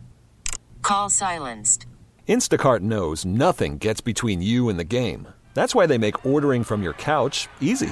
Call 0.81 1.09
silenced. 1.09 1.85
Instacart 2.27 2.81
knows 2.81 3.23
nothing 3.23 3.77
gets 3.77 4.01
between 4.01 4.41
you 4.41 4.69
and 4.69 4.79
the 4.79 4.83
game. 4.83 5.27
That's 5.53 5.75
why 5.75 5.85
they 5.85 5.97
make 5.97 6.25
ordering 6.25 6.63
from 6.63 6.83
your 6.83 6.93
couch 6.93 7.47
easy. 7.61 7.91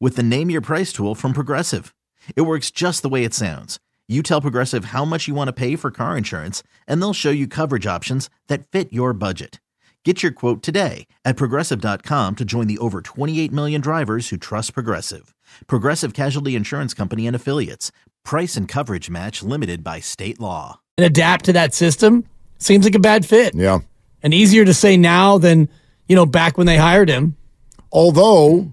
with 0.00 0.16
the 0.16 0.22
Name 0.22 0.50
Your 0.50 0.62
Price 0.62 0.92
tool 0.92 1.14
from 1.14 1.34
Progressive. 1.34 1.94
It 2.34 2.42
works 2.42 2.70
just 2.70 3.02
the 3.02 3.08
way 3.08 3.22
it 3.22 3.34
sounds. 3.34 3.78
You 4.08 4.22
tell 4.22 4.40
Progressive 4.40 4.86
how 4.86 5.04
much 5.04 5.28
you 5.28 5.34
want 5.34 5.46
to 5.48 5.52
pay 5.52 5.76
for 5.76 5.92
car 5.92 6.16
insurance, 6.16 6.64
and 6.88 7.00
they'll 7.00 7.12
show 7.12 7.30
you 7.30 7.46
coverage 7.46 7.86
options 7.86 8.28
that 8.48 8.66
fit 8.66 8.92
your 8.92 9.12
budget. 9.12 9.60
Get 10.04 10.22
your 10.22 10.32
quote 10.32 10.62
today 10.62 11.06
at 11.24 11.36
progressive.com 11.36 12.36
to 12.36 12.44
join 12.44 12.66
the 12.66 12.78
over 12.78 13.02
28 13.02 13.52
million 13.52 13.80
drivers 13.80 14.30
who 14.30 14.36
trust 14.36 14.74
Progressive. 14.74 15.32
Progressive 15.66 16.14
Casualty 16.14 16.56
Insurance 16.56 16.94
Company 16.94 17.26
and 17.26 17.36
Affiliates. 17.36 17.92
Price 18.24 18.56
and 18.56 18.66
coverage 18.66 19.10
match 19.10 19.42
limited 19.42 19.84
by 19.84 20.00
state 20.00 20.40
law. 20.40 20.80
And 20.96 21.04
adapt 21.04 21.44
to 21.44 21.52
that 21.52 21.74
system 21.74 22.24
seems 22.58 22.84
like 22.84 22.94
a 22.94 22.98
bad 23.00 23.26
fit. 23.26 23.54
Yeah. 23.54 23.80
And 24.22 24.32
easier 24.32 24.64
to 24.64 24.74
say 24.74 24.96
now 24.96 25.38
than, 25.38 25.68
you 26.08 26.16
know, 26.16 26.26
back 26.26 26.56
when 26.56 26.66
they 26.66 26.78
hired 26.78 27.08
him. 27.10 27.36
Although 27.92 28.72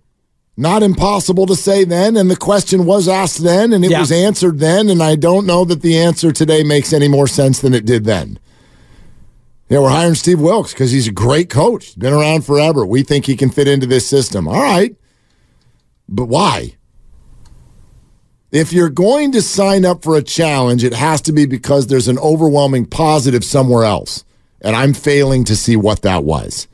not 0.59 0.81
impossible 0.81 1.45
to 1.45 1.55
say 1.55 1.83
then, 1.83 2.17
and 2.17 2.29
the 2.31 2.35
question 2.35 2.85
was 2.85 3.07
asked 3.07 3.43
then, 3.43 3.71
and 3.73 3.85
it 3.85 3.91
Yeah. 3.91 3.99
was 3.99 4.11
answered 4.11 4.57
then, 4.59 4.89
and 4.89 5.01
I 5.03 5.15
don't 5.15 5.45
know 5.45 5.63
that 5.65 5.81
the 5.83 5.95
answer 5.97 6.31
today 6.31 6.63
makes 6.63 6.91
any 6.91 7.07
more 7.07 7.27
sense 7.27 7.59
than 7.59 7.75
it 7.75 7.85
did 7.85 8.05
then. 8.05 8.39
Yeah, 9.69 9.79
we're 9.79 9.89
hiring 9.89 10.15
Steve 10.15 10.39
Wilks 10.39 10.71
because 10.73 10.91
he's 10.91 11.07
a 11.07 11.11
great 11.11 11.49
coach. 11.49 11.97
Been 11.99 12.13
around 12.13 12.43
forever. 12.45 12.85
We 12.85 13.03
think 13.03 13.25
he 13.25 13.35
can 13.35 13.49
fit 13.49 13.67
into 13.67 13.85
this 13.85 14.07
system. 14.07 14.47
All 14.47 14.61
right. 14.61 14.95
But 16.09 16.25
why? 16.25 16.73
If 18.51 18.71
you're 18.71 18.89
going 18.89 19.33
to 19.33 19.41
sign 19.41 19.83
up 19.85 20.03
for 20.03 20.15
a 20.15 20.21
challenge, 20.23 20.83
it 20.85 20.93
has 20.93 21.21
to 21.23 21.33
be 21.33 21.45
because 21.45 21.87
there's 21.87 22.07
an 22.07 22.17
overwhelming 22.17 22.85
positive 22.85 23.43
somewhere 23.43 23.83
else. 23.83 24.23
And 24.61 24.73
I'm 24.75 24.93
failing 24.93 25.43
to 25.43 25.55
see 25.55 25.75
what 25.75 26.01
that 26.03 26.23
was. 26.23 26.67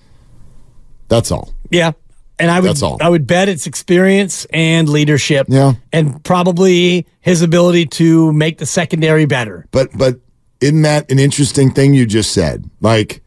That's 1.10 1.32
all. 1.32 1.52
Yeah. 1.72 1.94
And 2.40 2.50
I 2.50 2.60
would 2.60 2.70
That's 2.70 2.82
all. 2.82 2.98
I 3.00 3.10
would 3.10 3.28
bet 3.28 3.48
it's 3.48 3.68
experience 3.68 4.46
and 4.52 4.90
leadership. 4.90 5.48
Yeah. 5.50 5.74
And 5.92 6.24
probably 6.24 7.06
his 7.22 7.42
ability 7.42 7.86
to 7.88 8.34
make 8.34 8.58
the 8.58 8.66
secondary 8.66 9.26
better. 9.26 9.68
But 9.72 9.96
but 9.96 10.20
isn't 10.60 10.82
that 10.82 11.12
an 11.12 11.20
interesting 11.20 11.72
thing 11.72 11.94
you 11.94 12.06
just 12.06 12.32
said? 12.34 12.70
Like, 12.82 13.22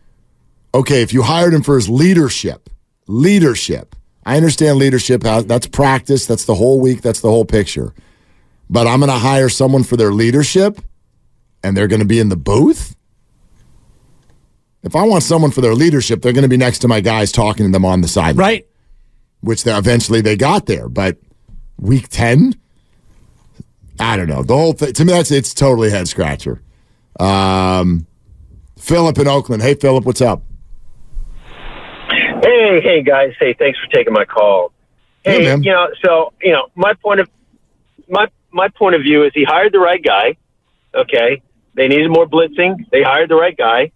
okay, 0.74 1.02
if 1.02 1.12
you 1.12 1.22
hired 1.22 1.54
him 1.54 1.62
for 1.62 1.76
his 1.76 1.88
leadership, 1.88 2.68
leadership. 3.06 3.94
I 4.24 4.36
understand 4.36 4.78
leadership. 4.78 5.22
That's 5.22 5.68
practice. 5.68 6.26
That's 6.26 6.46
the 6.46 6.54
whole 6.56 6.80
week. 6.80 7.00
That's 7.00 7.20
the 7.20 7.28
whole 7.28 7.44
picture. 7.44 7.94
But 8.68 8.88
I'm 8.88 8.98
going 8.98 9.12
to 9.12 9.18
hire 9.18 9.48
someone 9.48 9.84
for 9.84 9.96
their 9.96 10.12
leadership, 10.12 10.80
and 11.62 11.76
they're 11.76 11.86
going 11.86 12.00
to 12.00 12.06
be 12.06 12.18
in 12.18 12.28
the 12.28 12.36
booth. 12.36 12.96
If 14.82 14.96
I 14.96 15.04
want 15.04 15.22
someone 15.22 15.52
for 15.52 15.60
their 15.60 15.74
leadership, 15.74 16.22
they're 16.22 16.32
going 16.32 16.42
to 16.42 16.48
be 16.48 16.56
next 16.56 16.80
to 16.80 16.88
my 16.88 17.00
guys 17.00 17.30
talking 17.30 17.66
to 17.66 17.72
them 17.72 17.84
on 17.84 18.00
the 18.00 18.08
sideline, 18.08 18.36
Right? 18.36 18.66
Which 19.46 19.64
they, 19.64 19.76
eventually 19.76 20.20
they 20.20 20.36
got 20.36 20.66
there. 20.66 20.88
But 20.88 21.16
week 21.78 22.08
ten, 22.08 22.54
I 23.98 24.16
don't 24.16 24.28
know. 24.28 24.42
The 24.42 24.54
whole 24.54 24.72
thing 24.72 24.92
to 24.92 25.04
me, 25.04 25.12
that's 25.12 25.30
it's 25.30 25.54
totally 25.54 25.90
head 25.90 26.08
scratcher. 26.08 26.62
Um, 27.18 28.06
Philip 28.78 29.18
in 29.18 29.28
Oakland. 29.28 29.62
Hey, 29.62 29.74
Philip, 29.74 30.04
what's 30.04 30.20
up? 30.20 30.42
Hey, 32.42 32.80
hey 32.82 33.02
guys. 33.02 33.32
Hey, 33.40 33.54
thanks 33.54 33.78
for 33.78 33.86
taking 33.90 34.12
my 34.12 34.24
call. 34.24 34.72
Hey, 35.24 35.44
man. 35.44 35.62
you 35.62 35.72
know, 35.72 35.88
so 36.04 36.32
you 36.42 36.52
know, 36.52 36.68
my 36.74 36.94
point 36.94 37.20
of 37.20 37.30
my 38.08 38.28
my 38.52 38.68
point 38.68 38.94
of 38.94 39.02
view 39.02 39.24
is 39.24 39.32
he 39.34 39.44
hired 39.44 39.72
the 39.72 39.78
right 39.78 40.02
guy. 40.02 40.36
Okay, 40.94 41.42
they 41.74 41.88
needed 41.88 42.10
more 42.10 42.26
blitzing. 42.26 42.88
They 42.90 43.02
hired 43.02 43.30
the 43.30 43.36
right 43.36 43.56
guy, 43.56 43.92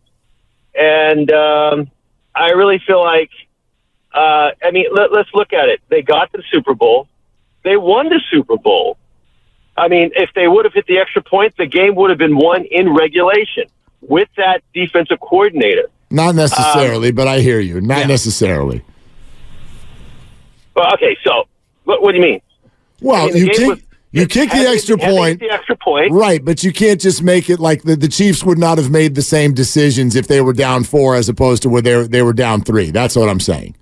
and 0.74 1.30
um, 1.32 1.90
I 2.34 2.50
really 2.50 2.80
feel 2.86 3.02
like, 3.02 3.30
uh, 4.14 4.50
I 4.62 4.70
mean, 4.72 4.86
let, 4.92 5.12
let's 5.12 5.28
look 5.34 5.52
at 5.52 5.68
it. 5.68 5.80
They 5.88 6.02
got 6.02 6.32
the 6.32 6.42
Super 6.52 6.74
Bowl. 6.74 7.08
They 7.62 7.76
won 7.76 8.08
the 8.08 8.20
Super 8.30 8.56
Bowl. 8.56 8.96
I 9.76 9.88
mean, 9.88 10.10
if 10.14 10.30
they 10.34 10.48
would 10.48 10.64
have 10.64 10.74
hit 10.74 10.86
the 10.86 10.98
extra 10.98 11.22
point, 11.22 11.54
the 11.56 11.66
game 11.66 11.94
would 11.94 12.10
have 12.10 12.18
been 12.18 12.36
won 12.36 12.64
in 12.64 12.92
regulation 12.94 13.64
with 14.00 14.28
that 14.36 14.62
defensive 14.74 15.20
coordinator. 15.20 15.88
Not 16.10 16.34
necessarily, 16.34 17.12
but 17.12 17.28
I 17.28 17.40
hear 17.40 17.60
you. 17.60 17.80
Not 17.80 18.08
necessarily. 18.08 18.82
Well, 20.74 20.92
okay, 20.94 21.16
so 21.24 21.46
what, 21.84 22.02
what 22.02 22.12
do 22.12 22.18
you 22.18 22.24
mean? 22.24 22.40
Well, 23.00 23.28
I 23.28 23.32
mean, 23.32 23.36
you 23.36 23.50
kick, 23.50 23.68
was- 23.68 23.82
you 24.12 24.26
kick 24.26 24.50
the 24.50 24.68
extra 24.68 24.98
point, 24.98 25.38
The 25.40 25.50
extra 25.50 25.76
point. 25.76 26.12
right? 26.12 26.44
But 26.44 26.64
you 26.64 26.72
can't 26.72 27.00
just 27.00 27.22
make 27.22 27.48
it 27.48 27.60
like 27.60 27.82
the, 27.82 27.94
the 27.96 28.08
Chiefs 28.08 28.42
would 28.42 28.58
not 28.58 28.76
have 28.78 28.90
made 28.90 29.14
the 29.14 29.22
same 29.22 29.54
decisions 29.54 30.16
if 30.16 30.26
they 30.26 30.40
were 30.40 30.52
down 30.52 30.82
four 30.84 31.14
as 31.14 31.28
opposed 31.28 31.62
to 31.62 31.68
where 31.68 31.80
they 31.82 32.06
they 32.08 32.22
were 32.22 32.32
down 32.32 32.62
three. 32.62 32.90
That's 32.90 33.14
what 33.14 33.28
I'm 33.28 33.38
saying. 33.40 33.76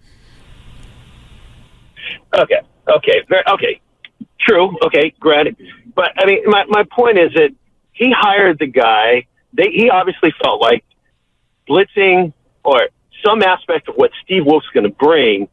Okay, 2.34 2.60
okay, 2.88 3.22
very, 3.28 3.42
okay. 3.54 3.80
True. 4.40 4.76
Okay, 4.86 5.12
granted. 5.20 5.56
But 5.94 6.12
I 6.16 6.24
mean, 6.26 6.42
my 6.46 6.64
my 6.68 6.84
point 6.90 7.18
is 7.18 7.32
that 7.34 7.50
he 7.92 8.12
hired 8.16 8.58
the 8.58 8.66
guy. 8.66 9.26
They 9.52 9.70
he 9.72 9.90
obviously 9.90 10.32
felt 10.42 10.60
like 10.60 10.84
blitzing 11.68 12.32
or 12.64 12.88
some 13.24 13.42
aspect 13.42 13.88
of 13.88 13.96
what 13.96 14.10
Steve 14.24 14.44
Wilks 14.46 14.66
going 14.72 14.84
to 14.84 14.90
bring 14.90 15.48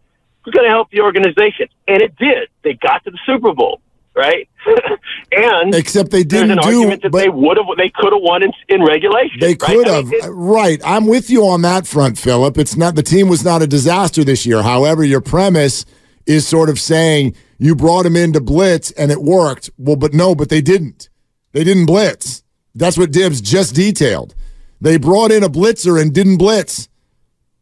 was 0.45 0.53
going 0.53 0.65
to 0.65 0.69
help 0.71 0.91
the 0.91 1.01
organization, 1.01 1.67
and 1.87 2.01
it 2.01 2.15
did. 2.17 2.49
They 2.63 2.73
got 2.73 3.03
to 3.05 3.11
the 3.11 3.17
Super 3.25 3.53
Bowl, 3.53 3.81
right? 4.15 4.47
and 5.31 5.73
Except 5.73 6.11
they 6.11 6.23
didn't 6.23 6.51
an 6.51 6.57
do. 6.59 6.67
argument 6.67 7.01
that 7.01 7.11
but 7.11 7.17
they 7.19 7.29
would 7.29 7.57
have, 7.57 7.65
they 7.77 7.89
could 7.89 8.13
have 8.13 8.21
won 8.21 8.43
in, 8.43 8.51
in 8.69 8.83
regulation. 8.83 9.39
They 9.39 9.49
right? 9.49 9.59
could 9.59 9.87
I 9.87 9.93
have. 9.95 10.05
mean, 10.07 10.23
it- 10.23 10.27
right. 10.29 10.79
I'm 10.85 11.07
with 11.07 11.29
you 11.31 11.47
on 11.47 11.63
that 11.63 11.87
front, 11.87 12.19
Philip. 12.19 12.57
It's 12.59 12.75
not 12.77 12.93
the 12.95 13.03
team 13.03 13.27
was 13.27 13.43
not 13.43 13.63
a 13.63 13.67
disaster 13.67 14.23
this 14.23 14.45
year. 14.45 14.61
However, 14.61 15.03
your 15.03 15.21
premise 15.21 15.85
is 16.25 16.47
sort 16.47 16.69
of 16.69 16.79
saying 16.79 17.35
you 17.57 17.75
brought 17.75 18.05
him 18.05 18.15
in 18.15 18.33
to 18.33 18.41
blitz 18.41 18.91
and 18.91 19.11
it 19.11 19.21
worked. 19.21 19.69
Well, 19.77 19.95
but 19.95 20.13
no, 20.13 20.35
but 20.35 20.49
they 20.49 20.61
didn't. 20.61 21.09
They 21.51 21.63
didn't 21.63 21.85
blitz. 21.85 22.43
That's 22.73 22.97
what 22.97 23.11
Dibs 23.11 23.41
just 23.41 23.75
detailed. 23.75 24.35
They 24.81 24.97
brought 24.97 25.31
in 25.31 25.43
a 25.43 25.49
blitzer 25.49 26.01
and 26.01 26.13
didn't 26.13 26.37
blitz. 26.37 26.89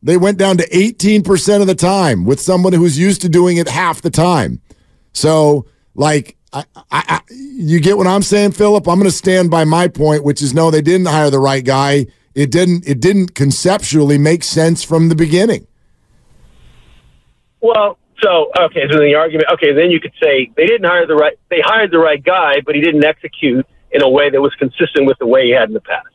They 0.02 0.18
went 0.18 0.38
down 0.38 0.58
to 0.58 0.68
18% 0.70 1.62
of 1.62 1.68
the 1.68 1.76
time 1.76 2.26
with 2.26 2.42
someone 2.42 2.74
who's 2.74 3.00
used 3.00 3.22
to 3.22 3.30
doing 3.30 3.58
it 3.58 3.70
half 3.70 4.02
the 4.02 4.10
time. 4.10 4.60
So, 5.14 5.68
like, 5.96 6.36
I, 6.52 6.66
I, 6.76 6.84
I, 6.92 7.22
you 7.30 7.80
get 7.80 7.98
what 7.98 8.08
I'm 8.08 8.24
saying, 8.24 8.52
Philip. 8.52 8.88
I'm 8.88 9.00
going 9.00 9.10
to 9.10 9.16
stand 9.16 9.50
by 9.50 9.64
my 9.64 9.88
point, 9.88 10.24
which 10.24 10.42
is 10.42 10.54
no, 10.54 10.72
they 10.72 10.82
didn't 10.82 11.08
hire 11.08 11.30
the 11.30 11.40
right 11.40 11.64
guy. 11.64 12.08
It 12.36 12.52
didn't. 12.52 12.88
It 12.88 13.00
didn't 13.00 13.36
conceptually 13.36 14.18
make 14.18 14.44
sense 14.44 14.84
from 14.84 15.10
the 15.10 15.16
beginning. 15.16 15.68
Well, 17.62 17.98
so 18.24 18.50
okay, 18.66 18.84
so 18.90 18.98
the 19.00 19.16
argument, 19.16 19.50
okay, 19.54 19.74
then 19.74 19.92
you 19.92 20.00
could 20.00 20.14
say 20.22 20.50
they 20.58 20.66
didn't 20.66 20.86
hire 20.86 21.06
the 21.06 21.16
right, 21.16 21.38
they 21.50 21.62
hired 21.64 21.92
the 21.92 22.00
right 22.00 22.24
guy, 22.24 22.62
but 22.66 22.74
he 22.76 22.82
didn't 22.82 23.04
execute 23.04 23.66
in 23.92 24.02
a 24.02 24.10
way 24.10 24.30
that 24.30 24.42
was 24.42 24.54
consistent 24.56 25.06
with 25.06 25.18
the 25.20 25.28
way 25.28 25.46
he 25.46 25.52
had 25.52 25.68
in 25.68 25.74
the 25.74 25.82
past. 25.82 26.08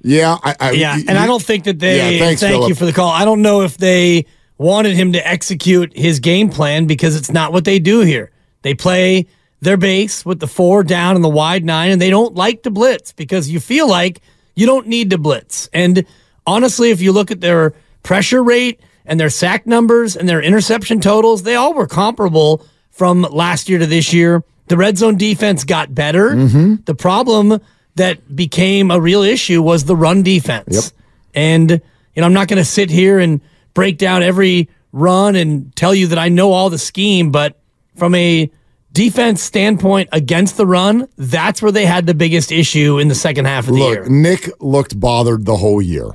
Yeah, 0.00 0.38
I, 0.42 0.54
I 0.60 0.70
Yeah, 0.72 0.94
y- 0.96 1.04
and 1.08 1.18
I 1.18 1.22
y- 1.22 1.26
don't 1.26 1.42
think 1.42 1.64
that 1.64 1.78
they. 1.78 1.96
Yeah, 2.18 2.24
thanks, 2.24 2.40
thank 2.40 2.52
Phillip. 2.54 2.68
you 2.68 2.74
for 2.74 2.86
the 2.86 2.92
call. 2.92 3.10
I 3.10 3.24
don't 3.24 3.42
know 3.42 3.62
if 3.62 3.76
they 3.76 4.26
wanted 4.56 4.94
him 4.94 5.12
to 5.12 5.26
execute 5.28 5.96
his 5.96 6.20
game 6.20 6.48
plan 6.48 6.86
because 6.86 7.16
it's 7.16 7.30
not 7.30 7.52
what 7.52 7.64
they 7.64 7.78
do 7.78 8.00
here. 8.00 8.30
They 8.62 8.74
play 8.74 9.26
their 9.60 9.76
base 9.76 10.24
with 10.24 10.38
the 10.40 10.46
four 10.46 10.84
down 10.84 11.16
and 11.16 11.24
the 11.24 11.28
wide 11.28 11.64
nine, 11.64 11.90
and 11.90 12.00
they 12.00 12.10
don't 12.10 12.34
like 12.34 12.62
to 12.62 12.70
blitz 12.70 13.12
because 13.12 13.50
you 13.50 13.58
feel 13.60 13.88
like 13.88 14.20
you 14.54 14.66
don't 14.66 14.86
need 14.86 15.10
to 15.10 15.18
blitz. 15.18 15.68
And 15.72 16.04
honestly, 16.46 16.90
if 16.90 17.00
you 17.00 17.12
look 17.12 17.30
at 17.30 17.40
their 17.40 17.74
pressure 18.04 18.42
rate 18.42 18.80
and 19.08 19.18
their 19.18 19.30
sack 19.30 19.66
numbers 19.66 20.16
and 20.16 20.28
their 20.28 20.42
interception 20.42 21.00
totals, 21.00 21.42
they 21.42 21.54
all 21.54 21.74
were 21.74 21.86
comparable 21.86 22.64
from 22.90 23.22
last 23.22 23.68
year 23.68 23.78
to 23.78 23.86
this 23.86 24.12
year. 24.12 24.44
The 24.66 24.76
red 24.76 24.98
zone 24.98 25.16
defense 25.16 25.64
got 25.64 25.94
better. 25.94 26.30
Mm-hmm. 26.30 26.74
The 26.84 26.94
problem 26.94 27.60
that 27.94 28.36
became 28.36 28.90
a 28.90 29.00
real 29.00 29.22
issue 29.22 29.62
was 29.62 29.84
the 29.84 29.96
run 29.96 30.22
defense. 30.22 30.92
And 31.34 31.70
you 31.70 32.20
know, 32.20 32.26
I'm 32.26 32.32
not 32.32 32.48
going 32.48 32.58
to 32.58 32.64
sit 32.64 32.90
here 32.90 33.18
and 33.18 33.40
break 33.74 33.98
down 33.98 34.22
every 34.22 34.68
run 34.92 35.36
and 35.36 35.74
tell 35.76 35.94
you 35.94 36.08
that 36.08 36.18
I 36.18 36.28
know 36.28 36.52
all 36.52 36.70
the 36.70 36.78
scheme, 36.78 37.30
but 37.30 37.60
from 37.96 38.14
a 38.14 38.50
defense 38.92 39.42
standpoint 39.42 40.08
against 40.12 40.56
the 40.56 40.66
run, 40.66 41.08
that's 41.16 41.62
where 41.62 41.72
they 41.72 41.86
had 41.86 42.06
the 42.06 42.14
biggest 42.14 42.50
issue 42.50 42.98
in 42.98 43.08
the 43.08 43.14
second 43.14 43.44
half 43.44 43.68
of 43.68 43.74
the 43.74 43.80
Look, 43.80 43.94
year. 43.94 44.08
Nick 44.08 44.50
looked 44.60 44.98
bothered 44.98 45.44
the 45.44 45.56
whole 45.56 45.80
year. 45.80 46.10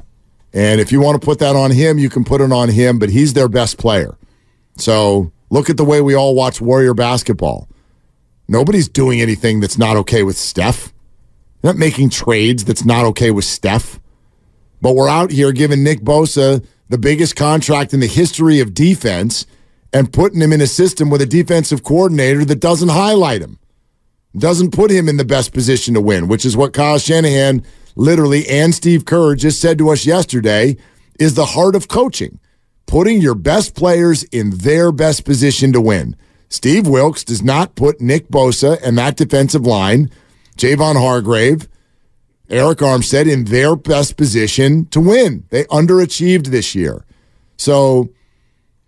And 0.54 0.80
if 0.80 0.92
you 0.92 1.02
want 1.02 1.20
to 1.20 1.26
put 1.26 1.40
that 1.40 1.56
on 1.56 1.72
him, 1.72 1.98
you 1.98 2.10
can 2.10 2.24
put 2.24 2.42
it 2.42 2.52
on 2.52 2.70
him, 2.70 3.00
but 3.00 3.10
he's 3.10 3.34
their 3.34 3.50
best 3.50 3.78
player. 3.78 4.16
So 4.78 5.32
look 5.50 5.70
at 5.70 5.78
the 5.78 5.84
way 5.84 6.02
we 6.02 6.14
all 6.14 6.36
watch 6.36 6.62
Warrior 6.62 6.94
basketball. 6.94 7.68
Nobody's 8.48 8.88
doing 8.88 9.22
anything 9.22 9.60
that's 9.60 9.78
not 9.78 9.98
okay 9.98 10.24
with 10.24 10.38
Steph. 10.38 10.94
They're 11.62 11.74
not 11.74 11.80
making 11.80 12.10
trades 12.10 12.66
that's 12.66 12.86
not 12.86 13.06
okay 13.06 13.32
with 13.32 13.46
Steph. 13.46 14.00
But 14.82 14.96
we're 14.96 15.10
out 15.10 15.32
here 15.32 15.52
giving 15.52 15.84
Nick 15.84 16.02
Bosa 16.02 16.64
the 16.90 16.98
biggest 16.98 17.36
contract 17.36 17.94
in 17.94 18.00
the 18.00 18.08
history 18.08 18.60
of 18.60 18.74
defense 18.74 19.48
and 19.94 20.12
putting 20.12 20.42
him 20.42 20.52
in 20.52 20.62
a 20.62 20.68
system 20.68 21.10
with 21.10 21.22
a 21.22 21.26
defensive 21.26 21.84
coordinator 21.84 22.44
that 22.46 22.60
doesn't 22.60 22.90
highlight 22.90 23.42
him 23.42 23.60
doesn't 24.38 24.72
put 24.72 24.92
him 24.92 25.08
in 25.08 25.18
the 25.18 25.26
best 25.26 25.54
position 25.54 25.94
to 25.94 26.02
win, 26.02 26.28
which 26.28 26.46
is 26.46 26.58
what 26.58 26.74
Kyle 26.74 26.98
Shanahan 26.98 27.64
literally 27.96 28.48
and 28.48 28.74
Steve 28.74 29.06
Kerr 29.06 29.36
just 29.36 29.62
said 29.62 29.78
to 29.78 29.90
us 29.90 30.06
yesterday 30.06 30.78
is 31.20 31.36
the 31.36 31.48
heart 31.48 31.76
of 31.76 31.88
coaching. 31.88 32.40
Putting 32.86 33.22
your 33.22 33.36
best 33.36 33.76
players 33.76 34.24
in 34.26 34.52
their 34.52 34.92
best 34.92 35.26
position 35.26 35.72
to 35.74 35.82
win. 35.82 36.16
Steve 36.50 36.86
Wilks 36.86 37.24
does 37.24 37.42
not 37.42 37.76
put 37.76 38.00
Nick 38.02 38.28
Bosa 38.28 38.80
and 38.84 38.98
that 38.98 39.16
defensive 39.16 39.66
line, 39.66 40.12
Javon 40.58 40.96
Hargrave, 40.96 41.68
Arik 42.50 42.76
Armstead 42.76 43.32
in 43.32 43.46
their 43.46 43.76
best 43.76 44.18
position 44.18 44.86
to 44.88 45.00
win. 45.00 45.46
They 45.50 45.64
underachieved 45.66 46.48
this 46.48 46.76
year. 46.76 47.06
So 47.58 48.10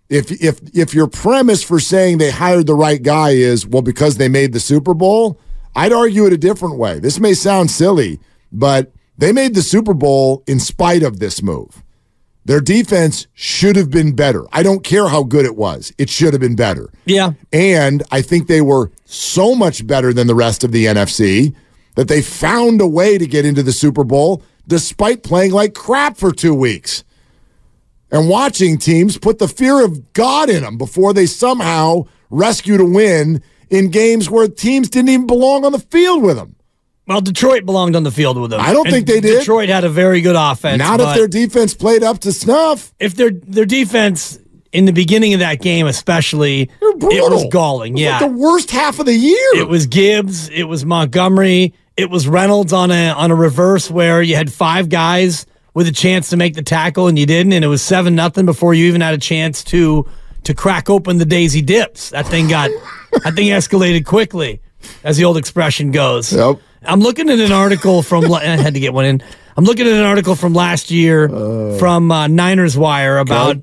if 0.08 0.30
if 0.30 0.60
if 0.74 0.94
your 0.94 1.08
premise 1.08 1.62
for 1.62 1.80
saying 1.80 2.18
they 2.18 2.30
hired 2.30 2.66
the 2.66 2.74
right 2.74 3.02
guy 3.02 3.30
is 3.30 3.66
well 3.66 3.82
because 3.82 4.16
they 4.16 4.28
made 4.28 4.52
the 4.52 4.60
Super 4.60 4.94
Bowl, 4.94 5.40
I'd 5.74 5.92
argue 5.92 6.26
it 6.26 6.32
a 6.32 6.38
different 6.38 6.78
way. 6.78 7.00
This 7.00 7.18
may 7.18 7.34
sound 7.34 7.70
silly, 7.70 8.20
but 8.52 8.92
they 9.18 9.32
made 9.32 9.54
the 9.54 9.62
Super 9.62 9.94
Bowl 9.94 10.42
in 10.46 10.60
spite 10.60 11.02
of 11.02 11.18
this 11.18 11.42
move. 11.42 11.82
Their 12.44 12.60
defense 12.60 13.26
should 13.34 13.74
have 13.74 13.90
been 13.90 14.14
better. 14.14 14.44
I 14.52 14.62
don't 14.62 14.84
care 14.84 15.08
how 15.08 15.24
good 15.24 15.44
it 15.44 15.56
was. 15.56 15.92
It 15.98 16.08
should 16.08 16.32
have 16.32 16.40
been 16.40 16.54
better. 16.54 16.92
Yeah. 17.04 17.32
And 17.52 18.04
I 18.12 18.22
think 18.22 18.46
they 18.46 18.60
were 18.60 18.92
so 19.04 19.54
much 19.56 19.84
better 19.86 20.12
than 20.12 20.28
the 20.28 20.34
rest 20.34 20.62
of 20.62 20.70
the 20.70 20.84
NFC 20.84 21.54
that 21.96 22.06
they 22.06 22.22
found 22.22 22.80
a 22.80 22.86
way 22.86 23.18
to 23.18 23.26
get 23.26 23.44
into 23.44 23.64
the 23.64 23.72
Super 23.72 24.04
Bowl 24.04 24.42
despite 24.68 25.22
playing 25.22 25.52
like 25.52 25.74
crap 25.74 26.16
for 26.16 26.30
two 26.30 26.54
weeks 26.54 27.04
and 28.10 28.28
watching 28.28 28.78
teams 28.78 29.18
put 29.18 29.38
the 29.38 29.48
fear 29.48 29.84
of 29.84 30.12
God 30.12 30.48
in 30.48 30.62
them 30.62 30.78
before 30.78 31.12
they 31.12 31.26
somehow 31.26 32.04
rescued 32.30 32.80
a 32.80 32.84
win 32.84 33.42
in 33.70 33.90
games 33.90 34.30
where 34.30 34.48
teams 34.48 34.88
didn't 34.88 35.08
even 35.08 35.26
belong 35.26 35.64
on 35.64 35.72
the 35.72 35.78
field 35.78 36.22
with 36.22 36.36
them. 36.36 36.55
Well, 37.06 37.20
Detroit 37.20 37.64
belonged 37.64 37.94
on 37.94 38.02
the 38.02 38.10
field 38.10 38.36
with 38.38 38.50
them. 38.50 38.60
I 38.60 38.72
don't 38.72 38.86
And 38.86 38.94
think 38.94 39.06
they 39.06 39.20
did. 39.20 39.38
Detroit 39.40 39.68
had 39.68 39.84
a 39.84 39.88
very 39.88 40.20
good 40.20 40.34
offense. 40.36 40.78
Not 40.78 41.00
if 41.00 41.14
their 41.14 41.28
defense 41.28 41.72
played 41.74 42.02
up 42.02 42.18
to 42.20 42.32
snuff. 42.32 42.92
if 42.98 43.14
their 43.14 43.30
their 43.30 43.64
defense 43.64 44.38
in 44.72 44.84
the 44.86 44.92
beginning 44.92 45.32
of 45.32 45.40
that 45.40 45.60
game, 45.62 45.86
especially, 45.86 46.62
it 46.82 47.30
was 47.32 47.46
galling. 47.50 47.92
It 47.92 47.94
was 47.94 48.02
yeah, 48.02 48.18
like 48.18 48.30
the 48.30 48.36
worst 48.36 48.70
half 48.72 48.98
of 48.98 49.06
the 49.06 49.14
year. 49.14 49.54
It 49.54 49.68
was 49.68 49.86
Gibbs. 49.86 50.48
It 50.50 50.64
was 50.64 50.84
Montgomery. 50.84 51.74
It 51.96 52.10
was 52.10 52.26
Reynolds 52.28 52.72
on 52.72 52.90
a 52.90 53.10
on 53.10 53.30
a 53.30 53.34
reverse 53.36 53.90
where 53.90 54.20
you 54.20 54.34
had 54.34 54.52
five 54.52 54.88
guys 54.88 55.46
with 55.72 55.86
a 55.86 55.92
chance 55.92 56.30
to 56.30 56.36
make 56.36 56.54
the 56.54 56.62
tackle 56.62 57.06
and 57.06 57.18
you 57.18 57.24
didn't, 57.26 57.52
and 57.52 57.64
it 57.64 57.68
was 57.68 57.82
seven 57.82 58.14
nothing 58.14 58.46
before 58.46 58.74
you 58.74 58.86
even 58.86 59.00
had 59.00 59.14
a 59.14 59.18
chance 59.18 59.62
to 59.64 60.04
to 60.44 60.54
crack 60.54 60.90
open 60.90 61.18
the 61.18 61.24
daisy 61.24 61.62
dips. 61.62 62.10
That 62.10 62.26
thing 62.26 62.48
got 62.48 62.70
that 63.24 63.34
thing 63.34 63.46
escalated 63.48 64.04
quickly, 64.04 64.60
as 65.04 65.16
the 65.16 65.24
old 65.24 65.36
expression 65.38 65.90
goes. 65.92 66.32
Yep. 66.32 66.58
I'm 66.86 67.00
looking 67.00 67.28
at 67.30 67.38
an 67.38 67.52
article 67.52 68.02
from 68.02 68.24
I 68.32 68.44
had 68.44 68.74
to 68.74 68.80
get 68.80 68.92
one 68.94 69.04
in. 69.04 69.22
I'm 69.56 69.64
looking 69.64 69.86
at 69.86 69.92
an 69.92 70.04
article 70.04 70.34
from 70.36 70.52
last 70.54 70.90
year 70.90 71.28
from 71.78 72.10
uh, 72.12 72.26
Niners 72.26 72.76
Wire 72.76 73.18
about 73.18 73.56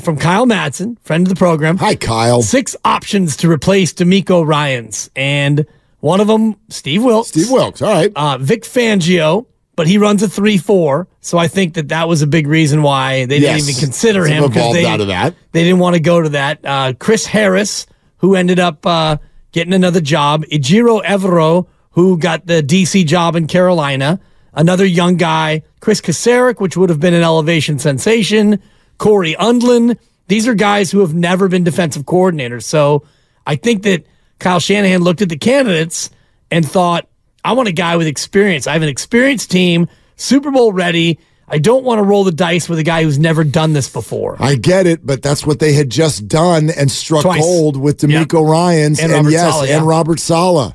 from 0.00 0.18
Kyle 0.18 0.46
Madsen, 0.46 0.98
friend 1.00 1.26
of 1.26 1.30
the 1.32 1.38
program 1.38 1.78
Hi, 1.78 1.94
Kyle. 1.94 2.42
six 2.42 2.76
options 2.84 3.36
to 3.38 3.50
replace 3.50 3.92
DeMeco 3.94 4.46
Ryans, 4.46 5.08
and 5.16 5.64
one 6.00 6.20
of 6.20 6.26
them, 6.26 6.56
Steve 6.68 7.02
Wilks, 7.04 7.28
Steve 7.30 7.50
Wilks. 7.50 7.80
All 7.80 7.92
right. 7.92 8.12
uh, 8.14 8.36
Vic 8.38 8.64
Fangio, 8.64 9.46
but 9.76 9.86
he 9.86 9.96
runs 9.96 10.22
a 10.22 10.28
three-four, 10.28 11.08
so 11.20 11.38
I 11.38 11.48
think 11.48 11.74
that 11.74 11.88
that 11.88 12.06
was 12.08 12.20
a 12.20 12.26
big 12.26 12.46
reason 12.48 12.82
why 12.82 13.24
they 13.26 13.38
Yes. 13.38 13.56
didn't 13.58 13.70
even 13.70 13.80
consider 13.80 14.24
Some 14.26 14.32
him 14.34 14.48
because 14.50 14.74
they 14.74 14.84
out 14.84 15.00
of 15.00 15.06
that. 15.06 15.34
they 15.52 15.62
didn't 15.64 15.78
want 15.78 15.94
to 15.94 16.00
go 16.00 16.20
to 16.20 16.28
that. 16.30 16.58
Uh, 16.64 16.92
Chris 16.98 17.24
Harris, 17.26 17.86
who 18.18 18.34
ended 18.34 18.58
up 18.58 18.84
uh, 18.84 19.16
getting 19.52 19.72
another 19.72 20.00
job, 20.02 20.44
Ejiro 20.52 21.02
Evero, 21.02 21.66
who 21.98 22.16
got 22.16 22.46
the 22.46 22.62
DC 22.62 23.04
job 23.06 23.34
in 23.34 23.48
Carolina, 23.48 24.20
another 24.54 24.86
young 24.86 25.16
guy, 25.16 25.64
Chris 25.80 26.00
Kasarik, 26.00 26.60
which 26.60 26.76
would 26.76 26.90
have 26.90 27.00
been 27.00 27.12
an 27.12 27.24
elevation 27.24 27.80
sensation, 27.80 28.62
Cory 28.98 29.34
Undlin. 29.34 29.98
These 30.28 30.46
are 30.46 30.54
guys 30.54 30.92
who 30.92 31.00
have 31.00 31.12
never 31.12 31.48
been 31.48 31.64
defensive 31.64 32.04
coordinators. 32.04 32.62
So 32.62 33.02
I 33.44 33.56
think 33.56 33.82
that 33.82 34.06
Kyle 34.38 34.60
Shanahan 34.60 35.00
looked 35.00 35.22
at 35.22 35.28
the 35.28 35.36
candidates 35.36 36.10
and 36.52 36.64
thought, 36.64 37.08
I 37.44 37.54
want 37.54 37.68
a 37.68 37.72
guy 37.72 37.96
with 37.96 38.06
experience. 38.06 38.68
I 38.68 38.74
have 38.74 38.82
an 38.82 38.88
experienced 38.88 39.50
team, 39.50 39.88
Super 40.14 40.52
Bowl 40.52 40.72
ready. 40.72 41.18
I 41.48 41.58
don't 41.58 41.82
want 41.82 41.98
to 41.98 42.04
roll 42.04 42.22
the 42.22 42.30
dice 42.30 42.68
with 42.68 42.78
a 42.78 42.84
guy 42.84 43.02
who's 43.02 43.18
never 43.18 43.42
done 43.42 43.72
this 43.72 43.88
before. 43.90 44.36
I 44.38 44.54
get 44.54 44.86
it, 44.86 45.04
but 45.04 45.20
that's 45.20 45.44
what 45.44 45.58
they 45.58 45.72
had 45.72 45.90
just 45.90 46.28
done 46.28 46.70
and 46.70 46.92
struck 46.92 47.22
Twice. 47.22 47.40
gold 47.42 47.76
with 47.76 47.98
DeMeco 47.98 48.48
Ryans 48.48 49.00
And 49.00 49.10
and, 49.10 49.24
Robert 49.24 49.30
yes, 49.32 49.52
Saleh, 49.52 49.68
yeah. 49.68 49.78
and 49.78 49.86
Robert 49.88 50.20
Saleh. 50.20 50.74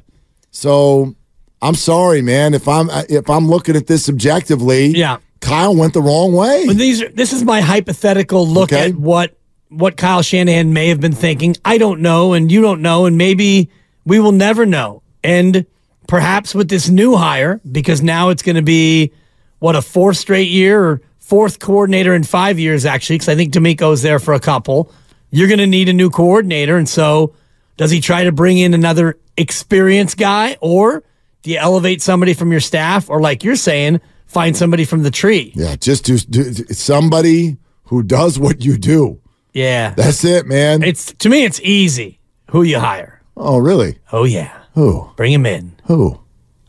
So 0.53 1.13
I'm 1.61 1.75
sorry, 1.75 2.21
man. 2.21 2.53
If 2.53 2.67
I'm 2.67 2.89
if 3.09 3.29
I'm 3.29 3.47
looking 3.49 3.75
at 3.75 3.87
this 3.87 4.07
objectively, 4.07 4.87
Yeah. 4.87 5.17
Kyle 5.41 5.75
went 5.75 5.93
the 5.93 6.01
wrong 6.01 6.31
way. 6.31 6.63
But 6.65 6.77
these 6.77 7.01
are, 7.01 7.09
this 7.09 7.33
is 7.33 7.43
my 7.43 7.59
hypothetical 7.59 8.47
look 8.47 8.71
Okay. 8.71 8.89
at 8.91 8.95
what 8.95 9.35
what 9.69 9.97
Kyle 9.97 10.21
Shanahan 10.21 10.71
may 10.71 10.87
have 10.89 11.01
been 11.01 11.11
thinking. 11.13 11.57
I 11.65 11.77
don't 11.79 11.99
know, 12.01 12.31
and 12.33 12.49
you 12.51 12.61
don't 12.61 12.81
know, 12.81 13.05
and 13.05 13.17
maybe 13.17 13.69
we 14.05 14.19
will 14.19 14.31
never 14.31 14.65
know. 14.65 15.01
And 15.23 15.65
perhaps 16.07 16.53
with 16.53 16.69
this 16.69 16.87
new 16.89 17.15
hire, 17.15 17.59
because 17.69 18.03
now 18.03 18.29
it's 18.29 18.43
going 18.43 18.55
to 18.55 18.61
be 18.61 19.11
what 19.59 19.75
a 19.75 19.81
fourth 19.81 20.17
straight 20.17 20.49
year 20.49 20.79
or 20.83 21.01
fourth 21.17 21.57
coordinator 21.59 22.13
in 22.13 22.23
five 22.23 22.59
years, 22.59 22.85
actually, 22.85 23.15
because 23.15 23.29
I 23.29 23.35
think 23.35 23.51
DeMeco's 23.53 24.03
there 24.03 24.19
for 24.19 24.33
a 24.35 24.39
couple. 24.39 24.91
You're 25.31 25.47
going 25.47 25.59
to 25.59 25.65
need 25.67 25.89
a 25.89 25.93
new 25.93 26.11
coordinator, 26.11 26.77
and 26.77 26.87
so 26.87 27.33
does 27.77 27.91
he 27.91 27.99
try 28.01 28.23
to 28.25 28.31
bring 28.31 28.57
in 28.57 28.73
another 28.73 29.17
experienced 29.37 30.17
guy, 30.17 30.57
or 30.61 31.03
do 31.41 31.51
you 31.51 31.57
elevate 31.57 32.01
somebody 32.01 32.33
from 32.33 32.51
your 32.51 32.61
staff, 32.61 33.09
or 33.09 33.19
like 33.21 33.43
you're 33.43 33.55
saying, 33.55 33.99
find 34.27 34.55
somebody 34.55 34.85
from 34.85 35.03
the 35.03 35.11
tree? 35.11 35.51
yeah, 35.55 35.75
just 35.75 36.05
do, 36.05 36.17
do 36.17 36.53
somebody 36.73 37.57
who 37.85 38.03
does 38.03 38.39
what 38.39 38.63
you 38.63 38.77
do. 38.77 39.19
Yeah. 39.53 39.93
That's 39.95 40.23
it, 40.23 40.45
man. 40.47 40.81
It's 40.83 41.13
to 41.13 41.29
me, 41.29 41.43
it's 41.45 41.59
easy 41.61 42.19
who 42.49 42.63
you 42.63 42.79
hire. 42.79 43.21
oh, 43.37 43.57
really? 43.57 43.97
Oh 44.11 44.23
yeah, 44.23 44.51
Who? 44.73 45.09
bring 45.15 45.31
him 45.33 45.45
in. 45.45 45.75
Who? 45.85 46.19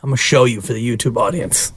I'm 0.02 0.10
gonna 0.10 0.16
show 0.18 0.44
you 0.44 0.60
for 0.60 0.72
the 0.74 0.86
YouTube 0.96 1.16
audience. 1.16 1.72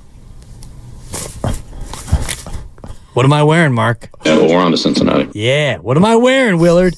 What 3.14 3.26
am 3.26 3.34
I 3.34 3.42
wearing, 3.44 3.74
Mark? 3.74 4.10
Yeah, 4.26 4.38
well, 4.38 4.50
we're 4.50 4.60
on 4.60 4.72
to 4.72 4.78
Cincinnati. 4.78 5.30
Yeah. 5.34 5.78
What 5.78 5.98
am 5.98 6.06
I 6.06 6.16
wearing, 6.18 6.60
Willard? 6.60 6.96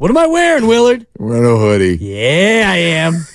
What 0.00 0.10
am 0.10 0.16
I 0.16 0.26
wearing, 0.28 0.66
Willard? 0.66 1.06
Wearing 1.18 1.44
a 1.44 1.58
hoodie. 1.58 1.98
Yeah, 2.00 2.64
I 2.68 2.76
am. 2.76 3.26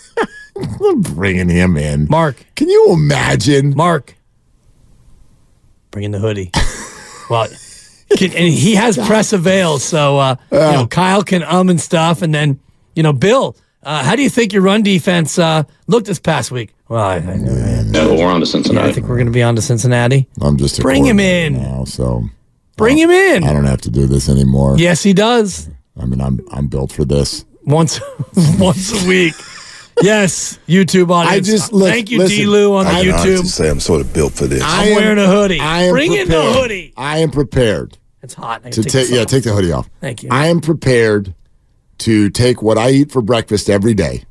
I'm 0.84 1.02
bringing 1.02 1.48
him 1.48 1.78
in. 1.78 2.08
Mark. 2.10 2.44
Can 2.56 2.70
you 2.70 2.92
imagine? 2.92 3.76
Mark. 3.76 4.16
Bringing 5.92 6.10
the 6.10 6.18
hoodie. 6.18 6.50
well, 7.30 7.48
can, 8.18 8.32
and 8.34 8.52
he 8.52 8.74
has 8.74 8.98
press 8.98 9.32
avail, 9.32 9.78
so 9.78 10.18
uh, 10.18 10.36
you 10.52 10.58
know 10.58 10.88
Kyle 10.88 11.22
can 11.22 11.44
um 11.44 11.70
and 11.70 11.80
stuff, 11.80 12.24
and 12.24 12.34
then 12.34 12.60
you 12.96 13.04
know 13.04 13.14
Bill. 13.14 13.56
Uh, 13.84 14.04
how 14.04 14.16
do 14.16 14.24
you 14.24 14.30
think 14.32 14.52
your 14.52 14.64
run 14.64 14.82
defense 14.82 15.38
uh, 15.38 15.62
looked 15.86 16.08
this 16.08 16.18
past 16.18 16.50
week? 16.50 16.74
Well, 16.90 17.06
I, 17.06 17.18
I, 17.18 17.20
Yeah, 17.20 17.84
but 17.92 18.18
we're 18.18 18.26
on 18.26 18.40
to 18.42 18.48
yeah, 18.48 18.52
Cincinnati. 18.52 18.90
I 18.90 18.92
think 18.92 19.08
we're 19.08 19.18
going 19.18 19.28
to 19.28 19.32
be 19.32 19.44
on 19.44 19.56
to 19.56 19.62
Cincinnati. 19.62 20.28
I'm 20.42 20.58
just 20.58 20.80
a 20.80 20.82
Bring 20.82 21.06
him 21.06 21.20
in. 21.20 21.62
now, 21.62 21.84
so 21.84 22.24
Bring 22.76 22.98
him 22.98 23.12
in. 23.12 23.44
I 23.44 23.54
don't 23.54 23.66
have 23.66 23.82
to 23.82 23.92
do 23.92 24.08
this 24.08 24.28
anymore. 24.30 24.80
Yes, 24.80 25.04
he 25.04 25.14
does. 25.14 25.70
I 26.00 26.06
mean, 26.06 26.22
I'm 26.22 26.40
I'm 26.52 26.68
built 26.68 26.92
for 26.92 27.06
this. 27.06 27.46
Once, 27.64 28.00
once 28.60 29.04
a 29.04 29.08
week. 29.08 29.34
Yes, 30.02 30.60
YouTube 30.68 31.10
audience. 31.10 31.48
I 31.48 31.52
just- 31.52 31.72
look, 31.74 31.90
thank 31.90 32.12
you, 32.12 32.18
listen, 32.20 32.38
D. 32.38 32.46
Lou 32.46 32.76
on 32.76 32.86
the 32.86 32.92
I- 32.92 33.00
I 33.00 33.04
YouTube. 33.06 33.46
say 33.46 33.70
I'm 33.70 33.80
sort 33.80 34.02
of 34.02 34.14
built 34.14 34.34
for 34.34 34.46
this. 34.46 34.62
I'm 34.64 34.94
wearing 34.94 35.18
a 35.18 35.26
hoodie. 35.28 35.58
Bring 35.90 36.14
in 36.14 36.28
the 36.28 36.54
hoodie. 36.54 36.94
I 36.98 37.20
am 37.20 37.32
prepared 37.32 37.98
It's 38.22 38.34
hot. 38.34 38.62
I 38.66 38.72
to 38.72 38.84
take 38.84 38.92
take 38.92 39.10
yeah, 39.10 39.22
off. 39.22 39.28
take 39.28 39.44
the 39.46 39.54
hoodie 39.54 39.72
off. 39.72 39.90
Thank 40.02 40.22
you. 40.24 40.30
I 40.32 40.48
am 40.48 40.60
prepared 40.60 41.34
to 42.00 42.30
take 42.30 42.62
what 42.62 42.78
I 42.78 42.90
eat 42.92 43.12
for 43.12 43.22
breakfast 43.22 43.70
every 43.70 43.94
day 43.94 44.24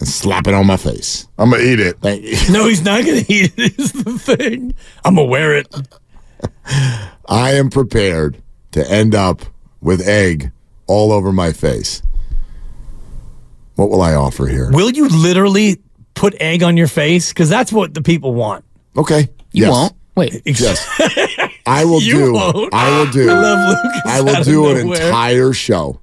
and 0.00 0.08
slap 0.08 0.46
it 0.46 0.54
on 0.54 0.66
my 0.66 0.78
face. 0.78 1.28
I'm 1.36 1.50
gonna 1.50 1.62
eat 1.62 1.80
it. 1.80 1.98
Thank 2.00 2.22
you. 2.24 2.52
No, 2.52 2.66
he's 2.66 2.82
not 2.82 3.04
going 3.04 3.24
to 3.24 3.32
eat 3.32 3.52
it. 3.58 3.78
Is 3.78 3.92
the 3.92 4.18
thing. 4.18 4.74
I'm 5.04 5.16
gonna 5.16 5.26
wear 5.28 5.54
it. 5.54 5.68
I 7.28 7.52
am 7.52 7.68
prepared 7.68 8.42
to 8.72 8.90
end 8.90 9.14
up 9.14 9.42
with 9.82 10.00
egg 10.00 10.50
all 10.88 11.12
over 11.12 11.30
my 11.32 11.52
face. 11.52 12.02
What 13.76 13.90
will 13.90 14.02
I 14.02 14.14
offer 14.14 14.46
here? 14.46 14.70
Will 14.72 14.90
you 14.90 15.08
literally 15.08 15.80
put 16.14 16.34
egg 16.40 16.62
on 16.64 16.76
your 16.76 16.88
face? 16.88 17.28
Because 17.32 17.48
that's 17.48 17.72
what 17.72 17.94
the 17.94 18.02
people 18.02 18.34
want. 18.34 18.64
Okay. 18.96 19.28
You 19.52 19.66
yes. 19.66 19.70
won't. 19.70 19.92
Wait. 20.16 20.42
Yes. 20.44 20.84
I 21.66 21.84
will 21.84 22.02
You 22.02 22.14
do. 22.14 22.32
won't. 22.32 22.74
I 22.74 22.98
will 22.98 23.10
do. 23.12 23.30
I 23.30 23.34
love 23.34 23.68
Lucas 23.84 24.02
I 24.06 24.20
will 24.22 24.42
do 24.44 24.66
an 24.70 24.78
nowhere. 24.86 25.06
entire 25.06 25.52
show 25.52 26.00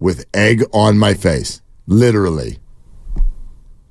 with 0.00 0.24
egg 0.34 0.64
on 0.72 0.98
my 0.98 1.14
face. 1.14 1.62
Literally. 1.86 2.58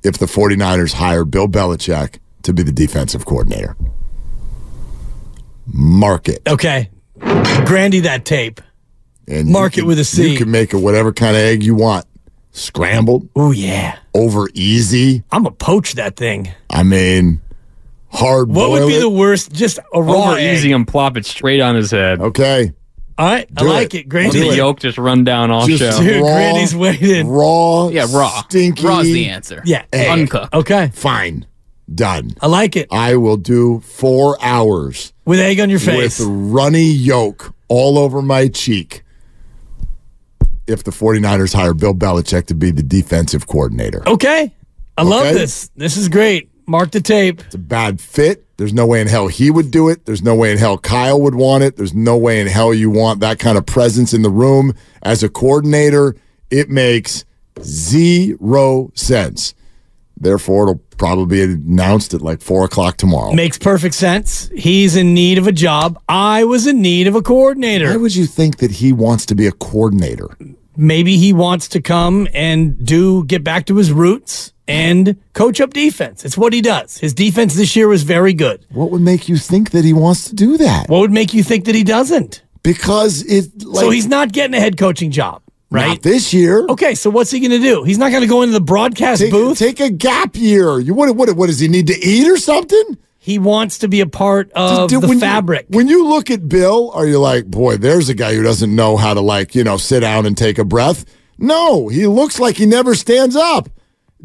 If 0.03 0.17
the 0.17 0.25
49ers 0.25 0.93
hire 0.93 1.23
Bill 1.23 1.47
Belichick 1.47 2.17
to 2.43 2.51
be 2.53 2.63
the 2.63 2.71
defensive 2.73 3.25
coordinator. 3.25 3.77
Mark 5.65 6.27
it. 6.27 6.41
Okay. 6.47 6.89
Grandy 7.19 8.01
that 8.01 8.25
tape. 8.25 8.59
And 9.29 9.47
you 9.47 9.53
Mark 9.53 9.73
it 9.77 9.81
can- 9.81 9.87
with 9.87 9.99
a 9.99 10.03
C. 10.05 10.31
You 10.31 10.37
can 10.37 10.49
make 10.51 10.73
it 10.73 10.77
whatever 10.77 11.13
kind 11.13 11.35
of 11.35 11.41
egg 11.41 11.63
you 11.63 11.75
want. 11.75 12.05
Scrambled, 12.51 13.29
Oh 13.35 13.51
yeah. 13.51 13.97
over 14.15 14.49
easy. 14.55 15.23
I'm 15.31 15.43
gonna 15.43 15.55
poach 15.55 15.93
that 15.93 16.15
thing. 16.15 16.49
I 16.69 16.81
mean, 16.83 17.41
hard 18.11 18.49
What 18.49 18.71
would 18.71 18.87
be 18.87 18.95
it. 18.95 18.99
the 19.01 19.09
worst? 19.09 19.53
Just 19.53 19.77
a 19.93 20.01
raw 20.01 20.31
Over 20.31 20.37
egg. 20.39 20.55
easy 20.57 20.71
and 20.71 20.87
plop 20.87 21.15
it 21.15 21.25
straight 21.27 21.61
on 21.61 21.75
his 21.75 21.91
head. 21.91 22.19
Okay. 22.19 22.73
All 23.19 23.25
right, 23.29 23.47
I 23.55 23.63
like 23.63 23.93
it. 23.93 23.97
it. 23.97 23.99
Let 24.05 24.09
Grandy. 24.09 24.39
the 24.49 24.55
yolk 24.55 24.79
just 24.79 24.97
run 24.97 25.23
down 25.25 25.51
all 25.51 25.67
Just 25.67 25.79
show. 25.97 26.03
Dude, 26.03 26.21
raw, 26.21 26.33
Grandy's 26.33 26.75
waiting. 26.75 27.27
Raw. 27.27 27.89
Yeah, 27.89 28.07
raw. 28.11 28.41
Stinky. 28.43 28.85
Raw's 28.85 29.03
the 29.05 29.27
answer. 29.29 29.61
Yeah. 29.65 29.83
Egg. 29.93 30.09
Uncooked. 30.09 30.53
Okay. 30.55 30.89
Fine. 30.93 31.45
Done. 31.93 32.31
I 32.41 32.47
like 32.47 32.75
it. 32.75 32.87
I 32.91 33.15
will 33.17 33.37
do 33.37 33.81
four 33.81 34.37
hours 34.41 35.11
With 35.25 35.39
egg 35.39 35.59
on 35.59 35.69
your 35.69 35.79
face. 35.79 36.19
with 36.19 36.27
runny 36.29 36.83
yolk 36.85 37.53
all 37.67 37.97
over 37.97 38.21
my 38.21 38.47
cheek 38.47 39.03
if 40.69 40.83
the 40.83 40.91
49ers 40.91 41.53
hire 41.53 41.73
Bill 41.73 41.93
Belichick 41.93 42.45
to 42.47 42.53
be 42.55 42.71
the 42.71 42.83
defensive 42.83 43.47
coordinator. 43.47 44.07
okay. 44.07 44.53
I 44.97 45.03
love 45.03 45.27
Okay. 45.27 45.33
this. 45.33 45.69
This 45.77 45.95
is 45.97 46.09
great. 46.09 46.49
Mark 46.67 46.91
the 46.91 46.99
tape. 47.01 47.39
It's 47.45 47.55
a 47.55 47.57
bad 47.57 47.99
fit. 48.01 48.45
There's 48.57 48.73
no 48.73 48.85
way 48.85 48.99
in 48.99 49.07
hell 49.07 49.27
he 49.29 49.49
would 49.49 49.71
do 49.71 49.87
it. 49.87 50.05
There's 50.05 50.21
no 50.21 50.35
way 50.35 50.51
in 50.51 50.57
hell 50.57 50.77
Kyle 50.77 51.19
would 51.21 51.35
want 51.35 51.63
it. 51.63 51.77
There's 51.77 51.93
no 51.93 52.17
way 52.17 52.41
in 52.41 52.47
hell 52.47 52.73
you 52.73 52.89
want 52.89 53.21
that 53.21 53.39
kind 53.39 53.57
of 53.57 53.65
presence 53.65 54.13
in 54.13 54.21
the 54.21 54.29
room 54.29 54.73
as 55.01 55.23
a 55.23 55.29
coordinator. 55.29 56.15
It 56.51 56.69
makes 56.69 57.23
zero 57.61 58.91
sense. 58.93 59.53
Therefore, 60.21 60.63
it'll 60.63 60.81
probably 60.97 61.47
be 61.47 61.53
announced 61.53 62.13
at 62.13 62.21
like 62.21 62.41
four 62.41 62.65
o'clock 62.65 62.97
tomorrow. 62.97 63.31
Makes 63.33 63.57
perfect 63.57 63.95
sense. 63.95 64.49
He's 64.53 64.97
in 64.97 65.13
need 65.13 65.37
of 65.37 65.47
a 65.47 65.53
job. 65.53 65.97
I 66.09 66.43
was 66.43 66.67
in 66.67 66.81
need 66.81 67.07
of 67.07 67.15
a 67.15 67.21
coordinator. 67.21 67.89
Why 67.89 67.95
would 67.95 68.15
you 68.15 68.25
think 68.25 68.57
that 68.57 68.71
he 68.71 68.91
wants 68.91 69.25
to 69.27 69.35
be 69.35 69.47
a 69.47 69.53
coordinator? 69.53 70.27
Maybe 70.81 71.17
he 71.17 71.33
wants 71.33 71.67
to 71.69 71.81
come 71.81 72.25
and 72.33 72.85
do 72.85 73.25
get 73.25 73.43
back 73.43 73.65
to 73.65 73.75
his 73.75 73.91
roots 73.91 74.53
and 74.65 75.17
coach 75.33 75.59
up 75.59 75.73
defense. 75.73 76.23
It's 76.23 76.37
what 76.37 76.53
he 76.53 76.61
does. 76.61 76.97
His 76.97 77.13
defense 77.13 77.53
this 77.55 77.75
year 77.75 77.89
was 77.89 78.03
very 78.03 78.31
good. 78.31 78.65
What 78.71 78.89
would 78.91 79.01
make 79.01 79.27
you 79.27 79.35
think 79.35 79.71
that 79.71 79.83
he 79.83 79.91
wants 79.91 80.29
to 80.29 80.35
do 80.35 80.55
that? 80.55 80.87
What 80.87 80.99
would 80.99 81.11
make 81.11 81.33
you 81.33 81.43
think 81.43 81.65
that 81.65 81.75
he 81.75 81.83
doesn't? 81.83 82.43
Because 82.63 83.23
it 83.23 83.61
like 83.65 83.83
so 83.83 83.89
he's 83.89 84.07
not 84.07 84.31
getting 84.31 84.53
a 84.53 84.59
head 84.61 84.77
coaching 84.77 85.11
job, 85.11 85.41
right? 85.69 85.87
not 85.87 86.01
this 86.01 86.33
year. 86.33 86.65
Okay, 86.69 86.95
so 86.95 87.09
what's 87.09 87.31
he 87.31 87.41
going 87.41 87.51
to 87.51 87.59
do? 87.59 87.83
He's 87.83 87.97
not 87.97 88.11
going 88.11 88.21
to 88.23 88.29
go 88.29 88.41
into 88.41 88.53
the 88.53 88.61
broadcast 88.61 89.21
Take, 89.21 89.31
booth. 89.31 89.59
take 89.59 89.81
a 89.81 89.89
gap 89.89 90.37
year. 90.37 90.79
You 90.79 90.93
what, 90.93 91.13
what? 91.13 91.29
What 91.35 91.47
does 91.47 91.59
he 91.59 91.67
need 91.67 91.87
to 91.87 91.99
eat 91.99 92.25
or 92.25 92.37
something? 92.37 92.97
He 93.29 93.37
wants 93.39 93.77
to 93.79 93.87
be 93.87 94.01
a 94.01 94.07
part 94.07 94.51
of 94.53 94.89
Dude, 94.89 95.01
the 95.03 95.07
when 95.07 95.17
you- 95.17 95.21
fabric. 95.21 95.65
when 95.69 95.87
you 95.87 96.07
look 96.07 96.31
at 96.31 96.49
Bill, 96.49 96.89
are 96.93 97.05
you 97.05 97.19
like, 97.19 97.45
boy, 97.45 97.77
there's 97.77 98.09
a 98.09 98.13
guy 98.15 98.33
who 98.33 98.41
doesn't 98.43 98.73
know 98.75 98.97
how 98.97 99.13
to 99.13 99.21
like, 99.21 99.53
you 99.55 99.63
know, 99.63 99.77
sit 99.77 99.99
down 99.99 100.25
and 100.25 100.35
take 100.37 100.57
a 100.57 100.65
breath? 100.65 101.05
No, 101.37 101.87
he 101.87 102.07
looks 102.07 102.39
like 102.39 102.57
he 102.57 102.65
never 102.65 102.95
stands 102.95 103.35
up. 103.35 103.69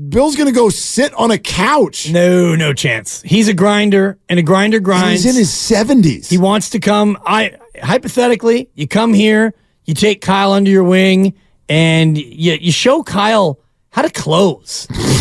Bill's 0.09 0.35
gonna 0.35 0.51
go 0.53 0.71
sit 0.71 1.15
on 1.15 1.31
a 1.31 1.39
couch. 1.39 2.11
no, 2.11 2.57
no 2.57 2.73
chance. 2.73 3.23
He's 3.23 3.47
a 3.47 3.55
grinder, 3.55 4.19
and 4.29 4.39
a 4.41 4.43
grinder 4.43 4.81
grinds. 4.81 5.23
He's 5.23 5.33
in 5.35 5.39
his 5.39 5.53
seventies. 5.53 6.29
He 6.29 6.39
wants 6.39 6.71
to 6.71 6.81
come. 6.81 7.17
I 7.25 7.57
hypothetically, 7.81 8.71
you 8.75 8.89
come 8.89 9.13
here, 9.15 9.55
you 9.85 9.95
take 9.95 10.21
Kyle 10.21 10.53
under 10.53 10.71
your 10.71 10.83
wing, 10.83 11.35
and 11.69 12.19
you 12.19 12.55
you 12.61 12.73
show 12.73 13.05
Kyle 13.05 13.61
how 13.91 14.03
to 14.03 14.11
close. 14.11 14.89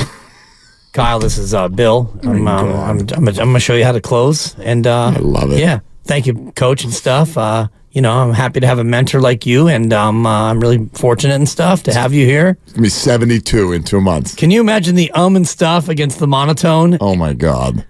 Kyle, 0.93 1.19
this 1.19 1.39
is 1.39 1.55
uh, 1.55 1.67
Bill. 1.69 2.15
I'm, 2.21 2.47
um, 2.47 2.71
I'm, 2.71 2.99
I'm, 2.99 3.27
I'm 3.27 3.33
gonna 3.33 3.59
show 3.59 3.73
you 3.73 3.83
how 3.83 3.93
to 3.93 4.01
close, 4.01 4.57
and 4.59 4.85
uh, 4.85 5.11
I 5.15 5.19
love 5.19 5.51
it. 5.51 5.59
Yeah, 5.59 5.79
thank 6.03 6.27
you, 6.27 6.53
coach 6.55 6.83
and 6.83 6.93
stuff. 6.93 7.35
Uh, 7.35 7.67
you 7.91 8.01
know, 8.01 8.11
I'm 8.11 8.31
happy 8.31 8.59
to 8.59 8.67
have 8.67 8.77
a 8.77 8.83
mentor 8.83 9.19
like 9.19 9.45
you, 9.47 9.67
and 9.67 9.91
um, 9.91 10.25
uh, 10.27 10.51
I'm 10.51 10.59
really 10.59 10.87
fortunate 10.93 11.33
and 11.33 11.49
stuff 11.49 11.81
to 11.83 11.93
have 11.93 12.13
you 12.13 12.27
here. 12.27 12.57
He's 12.65 12.73
gonna 12.73 12.83
be 12.83 12.89
seventy-two 12.89 13.71
in 13.71 13.83
two 13.83 14.01
months. 14.01 14.35
Can 14.35 14.51
you 14.51 14.61
imagine 14.61 14.93
the 14.93 15.09
um 15.11 15.35
and 15.35 15.47
stuff 15.47 15.89
against 15.89 16.19
the 16.19 16.27
monotone? 16.27 16.99
Oh 17.01 17.15
my 17.15 17.33
God. 17.33 17.85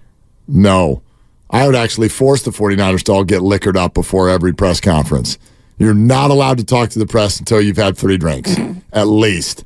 No. 0.48 1.02
I 1.50 1.66
would 1.66 1.76
actually 1.76 2.08
force 2.08 2.42
the 2.42 2.50
49ers 2.50 3.04
to 3.04 3.12
all 3.12 3.22
get 3.22 3.40
liquored 3.42 3.76
up 3.76 3.94
before 3.94 4.28
every 4.28 4.52
press 4.52 4.80
conference. 4.80 5.38
You're 5.78 5.94
not 5.94 6.30
allowed 6.30 6.58
to 6.58 6.64
talk 6.64 6.90
to 6.90 6.98
the 6.98 7.06
press 7.06 7.38
until 7.38 7.60
you've 7.60 7.76
had 7.76 7.96
three 7.96 8.16
drinks. 8.16 8.56
At 8.92 9.06
least. 9.06 9.64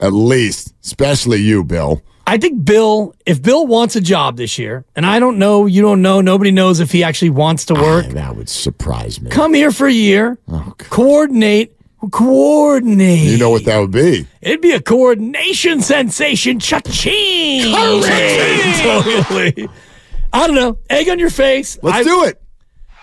At 0.00 0.12
least. 0.12 0.72
Especially 0.82 1.38
you, 1.38 1.62
Bill. 1.62 2.00
I 2.28 2.38
think 2.38 2.64
Bill, 2.64 3.14
if 3.24 3.40
Bill 3.40 3.66
wants 3.66 3.94
a 3.94 4.00
job 4.00 4.36
this 4.36 4.58
year, 4.58 4.84
and 4.96 5.06
I 5.06 5.20
don't 5.20 5.38
know, 5.38 5.66
you 5.66 5.80
don't 5.80 6.02
know, 6.02 6.20
nobody 6.20 6.50
knows 6.50 6.80
if 6.80 6.90
he 6.90 7.04
actually 7.04 7.30
wants 7.30 7.64
to 7.66 7.74
work. 7.74 8.06
Ah, 8.08 8.12
that 8.14 8.34
would 8.36 8.48
surprise 8.48 9.20
me. 9.20 9.30
Come 9.30 9.54
here 9.54 9.70
for 9.70 9.86
a 9.86 9.92
year, 9.92 10.36
Oh, 10.48 10.74
coordinate, 10.78 11.76
coordinate. 12.10 13.20
You 13.28 13.38
know 13.38 13.50
what 13.50 13.64
that 13.66 13.78
would 13.78 13.92
be? 13.92 14.26
It'd 14.42 14.60
be 14.60 14.72
a 14.72 14.80
coordination 14.80 15.82
sensation. 15.82 16.58
Cha-ching! 16.58 17.72
Totally. 18.82 19.68
I 20.32 20.46
don't 20.48 20.56
know. 20.56 20.78
Egg 20.90 21.08
on 21.08 21.18
your 21.20 21.30
face. 21.30 21.78
Let's 21.82 21.98
I- 21.98 22.02
do 22.02 22.24
it. 22.24 22.42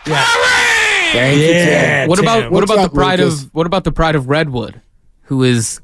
Thank 0.06 1.38
you, 1.38 1.44
Yeah, 1.46 2.02
Tim. 2.02 2.10
What 2.10 2.16
Tim. 2.18 2.26
about 2.26 2.44
what 2.52 2.62
What's 2.62 2.72
about 2.72 2.86
up, 2.86 2.92
the 2.92 2.96
pride 2.96 3.20
Lucas? 3.20 3.44
of 3.44 3.54
what 3.54 3.66
about 3.68 3.84
the 3.86 3.92
pride 3.92 4.16
of 4.16 4.28
Redwood, 4.28 4.82
who 5.24 5.44
is 5.44 5.80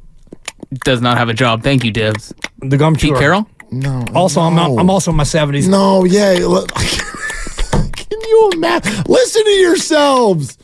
does 0.74 1.02
not 1.02 1.18
have 1.18 1.30
a 1.30 1.34
job? 1.34 1.64
Thank 1.64 1.84
you, 1.84 1.92
Divs. 1.92 2.34
The 2.60 2.78
gum 2.78 2.96
Pete. 2.96 3.16
Carroll. 3.16 3.48
No. 3.72 4.06
Also, 4.16 4.42
I'm 4.42 4.56
not. 4.56 4.72
I'm 4.78 4.90
also 4.90 5.12
in 5.12 5.18
my 5.18 5.24
70s. 5.24 5.68
No, 5.68 6.04
yeah. 6.04 6.34
Can 7.94 8.20
you 8.22 8.50
imagine? 8.54 9.04
Listen 9.08 9.44
to 9.44 9.52
yourselves. 9.52 10.58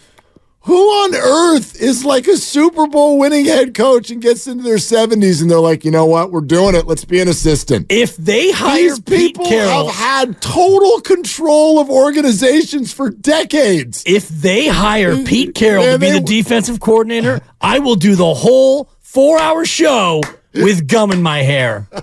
Who 0.61 0.75
on 0.75 1.13
earth 1.13 1.79
is 1.79 2.03
like 2.03 2.25
a 2.25 2.37
Super 2.37 2.87
Bowl 2.87 3.19
winning 3.19 3.45
head 3.45 3.75
coach 3.75 4.09
and 4.09 4.19
gets 4.19 4.47
into 4.47 4.63
their 4.63 4.77
70s 4.77 5.39
and 5.43 5.51
they're 5.51 5.59
like, 5.59 5.85
you 5.85 5.91
know 5.91 6.07
what? 6.07 6.31
We're 6.31 6.41
doing 6.41 6.73
it. 6.73 6.87
Let's 6.87 7.05
be 7.05 7.21
an 7.21 7.27
assistant. 7.27 7.85
If 7.91 8.17
they 8.17 8.49
hire 8.51 8.89
These 8.89 8.99
Pete 9.01 9.17
people 9.35 9.45
Carroll, 9.45 9.89
have 9.89 9.95
had 10.27 10.41
total 10.41 11.01
control 11.01 11.77
of 11.77 11.91
organizations 11.91 12.91
for 12.91 13.11
decades. 13.11 14.01
if 14.07 14.27
they 14.27 14.67
hire 14.67 15.11
uh, 15.11 15.23
Pete 15.23 15.53
Carroll 15.53 15.83
Yeah, 15.85 15.91
to 15.93 15.99
be 15.99 16.09
they 16.09 16.19
the 16.19 16.25
defensive 16.25 16.79
coordinator, 16.79 17.41
I 17.61 17.77
will 17.77 17.93
do 17.95 18.15
the 18.15 18.33
whole 18.33 18.89
four 19.15 19.39
hour 19.39 19.65
show 19.65 20.21
with 20.53 20.87
gum 20.87 21.11
in 21.11 21.21
my 21.21 21.39
hair. 21.41 21.87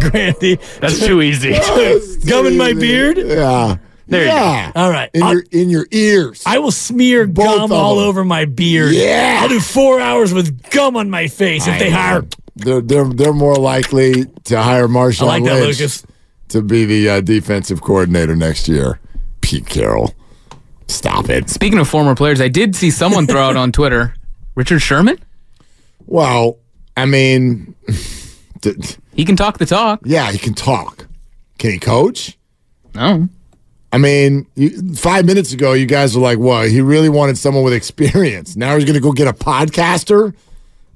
Grandy, 0.00 0.56
That's 0.80 0.98
too 1.06 1.22
easy. 1.22 1.52
gum 2.28 2.46
in 2.46 2.56
my 2.56 2.72
beard. 2.72 3.18
Yeah. 3.18 3.76
There 4.08 4.22
you 4.22 4.28
go. 4.28 4.34
yeah. 4.34 4.72
All 4.74 4.90
right. 4.90 5.08
In 5.14 5.22
I'll- 5.22 5.34
your 5.34 5.44
in 5.52 5.70
your 5.70 5.86
ears. 5.92 6.42
I 6.46 6.58
will 6.58 6.72
smear 6.72 7.26
Both 7.28 7.44
gum 7.46 7.72
all 7.72 7.96
them. 7.96 8.08
over 8.08 8.24
my 8.24 8.44
beard. 8.44 8.92
Yeah. 8.92 9.38
I'll 9.42 9.48
do 9.48 9.60
four 9.60 10.00
hours 10.00 10.34
with 10.34 10.68
gum 10.70 10.96
on 10.96 11.10
my 11.10 11.28
face 11.28 11.66
if 11.68 11.78
they 11.78 11.90
hire. 11.90 12.24
they're 12.56 12.80
they're 12.80 13.04
they're 13.08 13.32
more 13.32 13.54
likely 13.54 14.24
to 14.44 14.60
hire 14.60 14.88
Marshawn 14.88 15.22
I 15.22 15.26
like 15.26 15.44
that, 15.44 15.60
Lynch 15.62 15.78
Lucas. 15.78 16.04
to 16.48 16.60
be 16.62 16.84
the 16.86 17.08
uh, 17.08 17.20
defensive 17.20 17.82
coordinator 17.82 18.34
next 18.34 18.66
year. 18.68 18.98
Pete 19.42 19.66
Carroll. 19.66 20.12
Stop 20.90 21.30
it. 21.30 21.48
Speaking 21.48 21.78
of 21.78 21.88
former 21.88 22.14
players, 22.14 22.40
I 22.40 22.48
did 22.48 22.74
see 22.74 22.90
someone 22.90 23.26
throw 23.26 23.42
out 23.42 23.56
on 23.56 23.72
Twitter 23.72 24.14
Richard 24.54 24.80
Sherman? 24.80 25.18
Well, 26.06 26.58
I 26.96 27.06
mean, 27.06 27.74
he 29.14 29.24
can 29.24 29.36
talk 29.36 29.58
the 29.58 29.66
talk. 29.66 30.00
Yeah, 30.04 30.30
he 30.32 30.38
can 30.38 30.54
talk. 30.54 31.06
Can 31.58 31.70
he 31.70 31.78
coach? 31.78 32.36
No. 32.94 33.28
I 33.92 33.98
mean, 33.98 34.46
you, 34.54 34.94
five 34.94 35.24
minutes 35.24 35.52
ago, 35.52 35.72
you 35.72 35.86
guys 35.86 36.14
were 36.14 36.22
like, 36.22 36.38
"What? 36.38 36.68
He 36.70 36.80
really 36.80 37.08
wanted 37.08 37.38
someone 37.38 37.64
with 37.64 37.72
experience." 37.72 38.56
Now 38.56 38.76
he's 38.76 38.84
going 38.84 38.94
to 38.94 39.00
go 39.00 39.12
get 39.12 39.28
a 39.28 39.32
podcaster. 39.32 40.34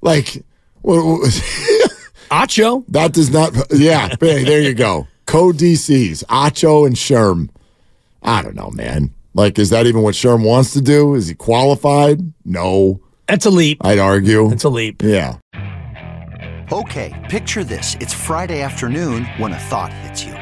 Like, 0.01 0.45
what, 0.83 1.05
what, 1.05 1.21
Acho. 2.31 2.85
That 2.89 3.13
does 3.13 3.31
not. 3.31 3.53
Yeah, 3.71 4.09
hey, 4.21 4.45
there 4.45 4.61
you 4.61 4.75
go. 4.75 5.09
Co 5.27 5.53
DCs, 5.53 6.25
Acho 6.27 6.87
and 6.87 6.97
Sherm. 6.97 7.49
I 8.23 8.43
don't 8.43 8.55
know, 8.55 8.71
man. 8.71 9.15
Like, 9.35 9.59
is 9.59 9.71
that 9.71 9.87
even 9.87 10.03
what 10.03 10.15
Sherm 10.15 10.45
wants 10.45 10.73
to 10.75 10.81
do? 10.81 11.15
Is 11.15 11.27
he 11.27 11.35
qualified? 11.35 12.33
No. 12.45 13.01
That's 13.27 13.47
a 13.47 13.51
leap. 13.51 13.79
I'd 13.85 13.99
argue. 13.99 14.51
It's 14.53 14.65
a 14.65 14.69
leap. 14.69 15.03
Yeah. 15.03 15.39
Okay, 16.73 17.13
picture 17.29 17.65
this. 17.65 17.97
It's 18.01 18.15
Friday 18.15 18.63
afternoon 18.63 19.25
when 19.39 19.53
a 19.53 19.59
thought 19.59 19.93
hits 19.93 20.25
you. 20.25 20.35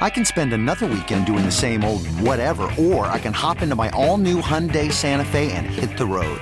I 0.00 0.10
can 0.10 0.24
spend 0.24 0.52
another 0.52 0.86
weekend 0.86 1.26
doing 1.26 1.44
the 1.44 1.50
same 1.50 1.82
old 1.82 2.06
whatever, 2.20 2.70
or 2.78 3.06
I 3.06 3.18
can 3.18 3.32
hop 3.32 3.62
into 3.62 3.74
my 3.74 3.90
all 3.90 4.16
new 4.16 4.40
Hyundai 4.40 4.92
Santa 4.92 5.24
Fe 5.24 5.50
and 5.52 5.66
hit 5.66 5.98
the 5.98 6.06
road. 6.06 6.40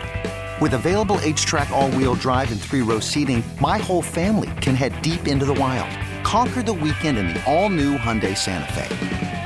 With 0.61 0.75
available 0.75 1.17
HTRAC, 1.17 1.71
all 1.71 1.91
wheel 1.93 2.15
drive, 2.15 2.53
and 2.53 2.61
three 2.61 2.83
row 2.83 3.01
seating, 3.01 3.43
my 3.61 3.79
whole 3.79 4.03
family 4.03 4.51
can 4.61 4.75
head 4.75 5.01
deep 5.01 5.27
into 5.27 5.47
the 5.47 5.55
wild. 5.55 5.91
Conquer 6.25 6.63
the 6.63 6.73
weekend 6.73 7.17
in 7.19 7.29
the 7.29 7.43
all 7.51 7.71
new 7.71 7.97
Hyundai 7.97 8.37
Santa 8.37 8.73
Fe. 8.73 9.46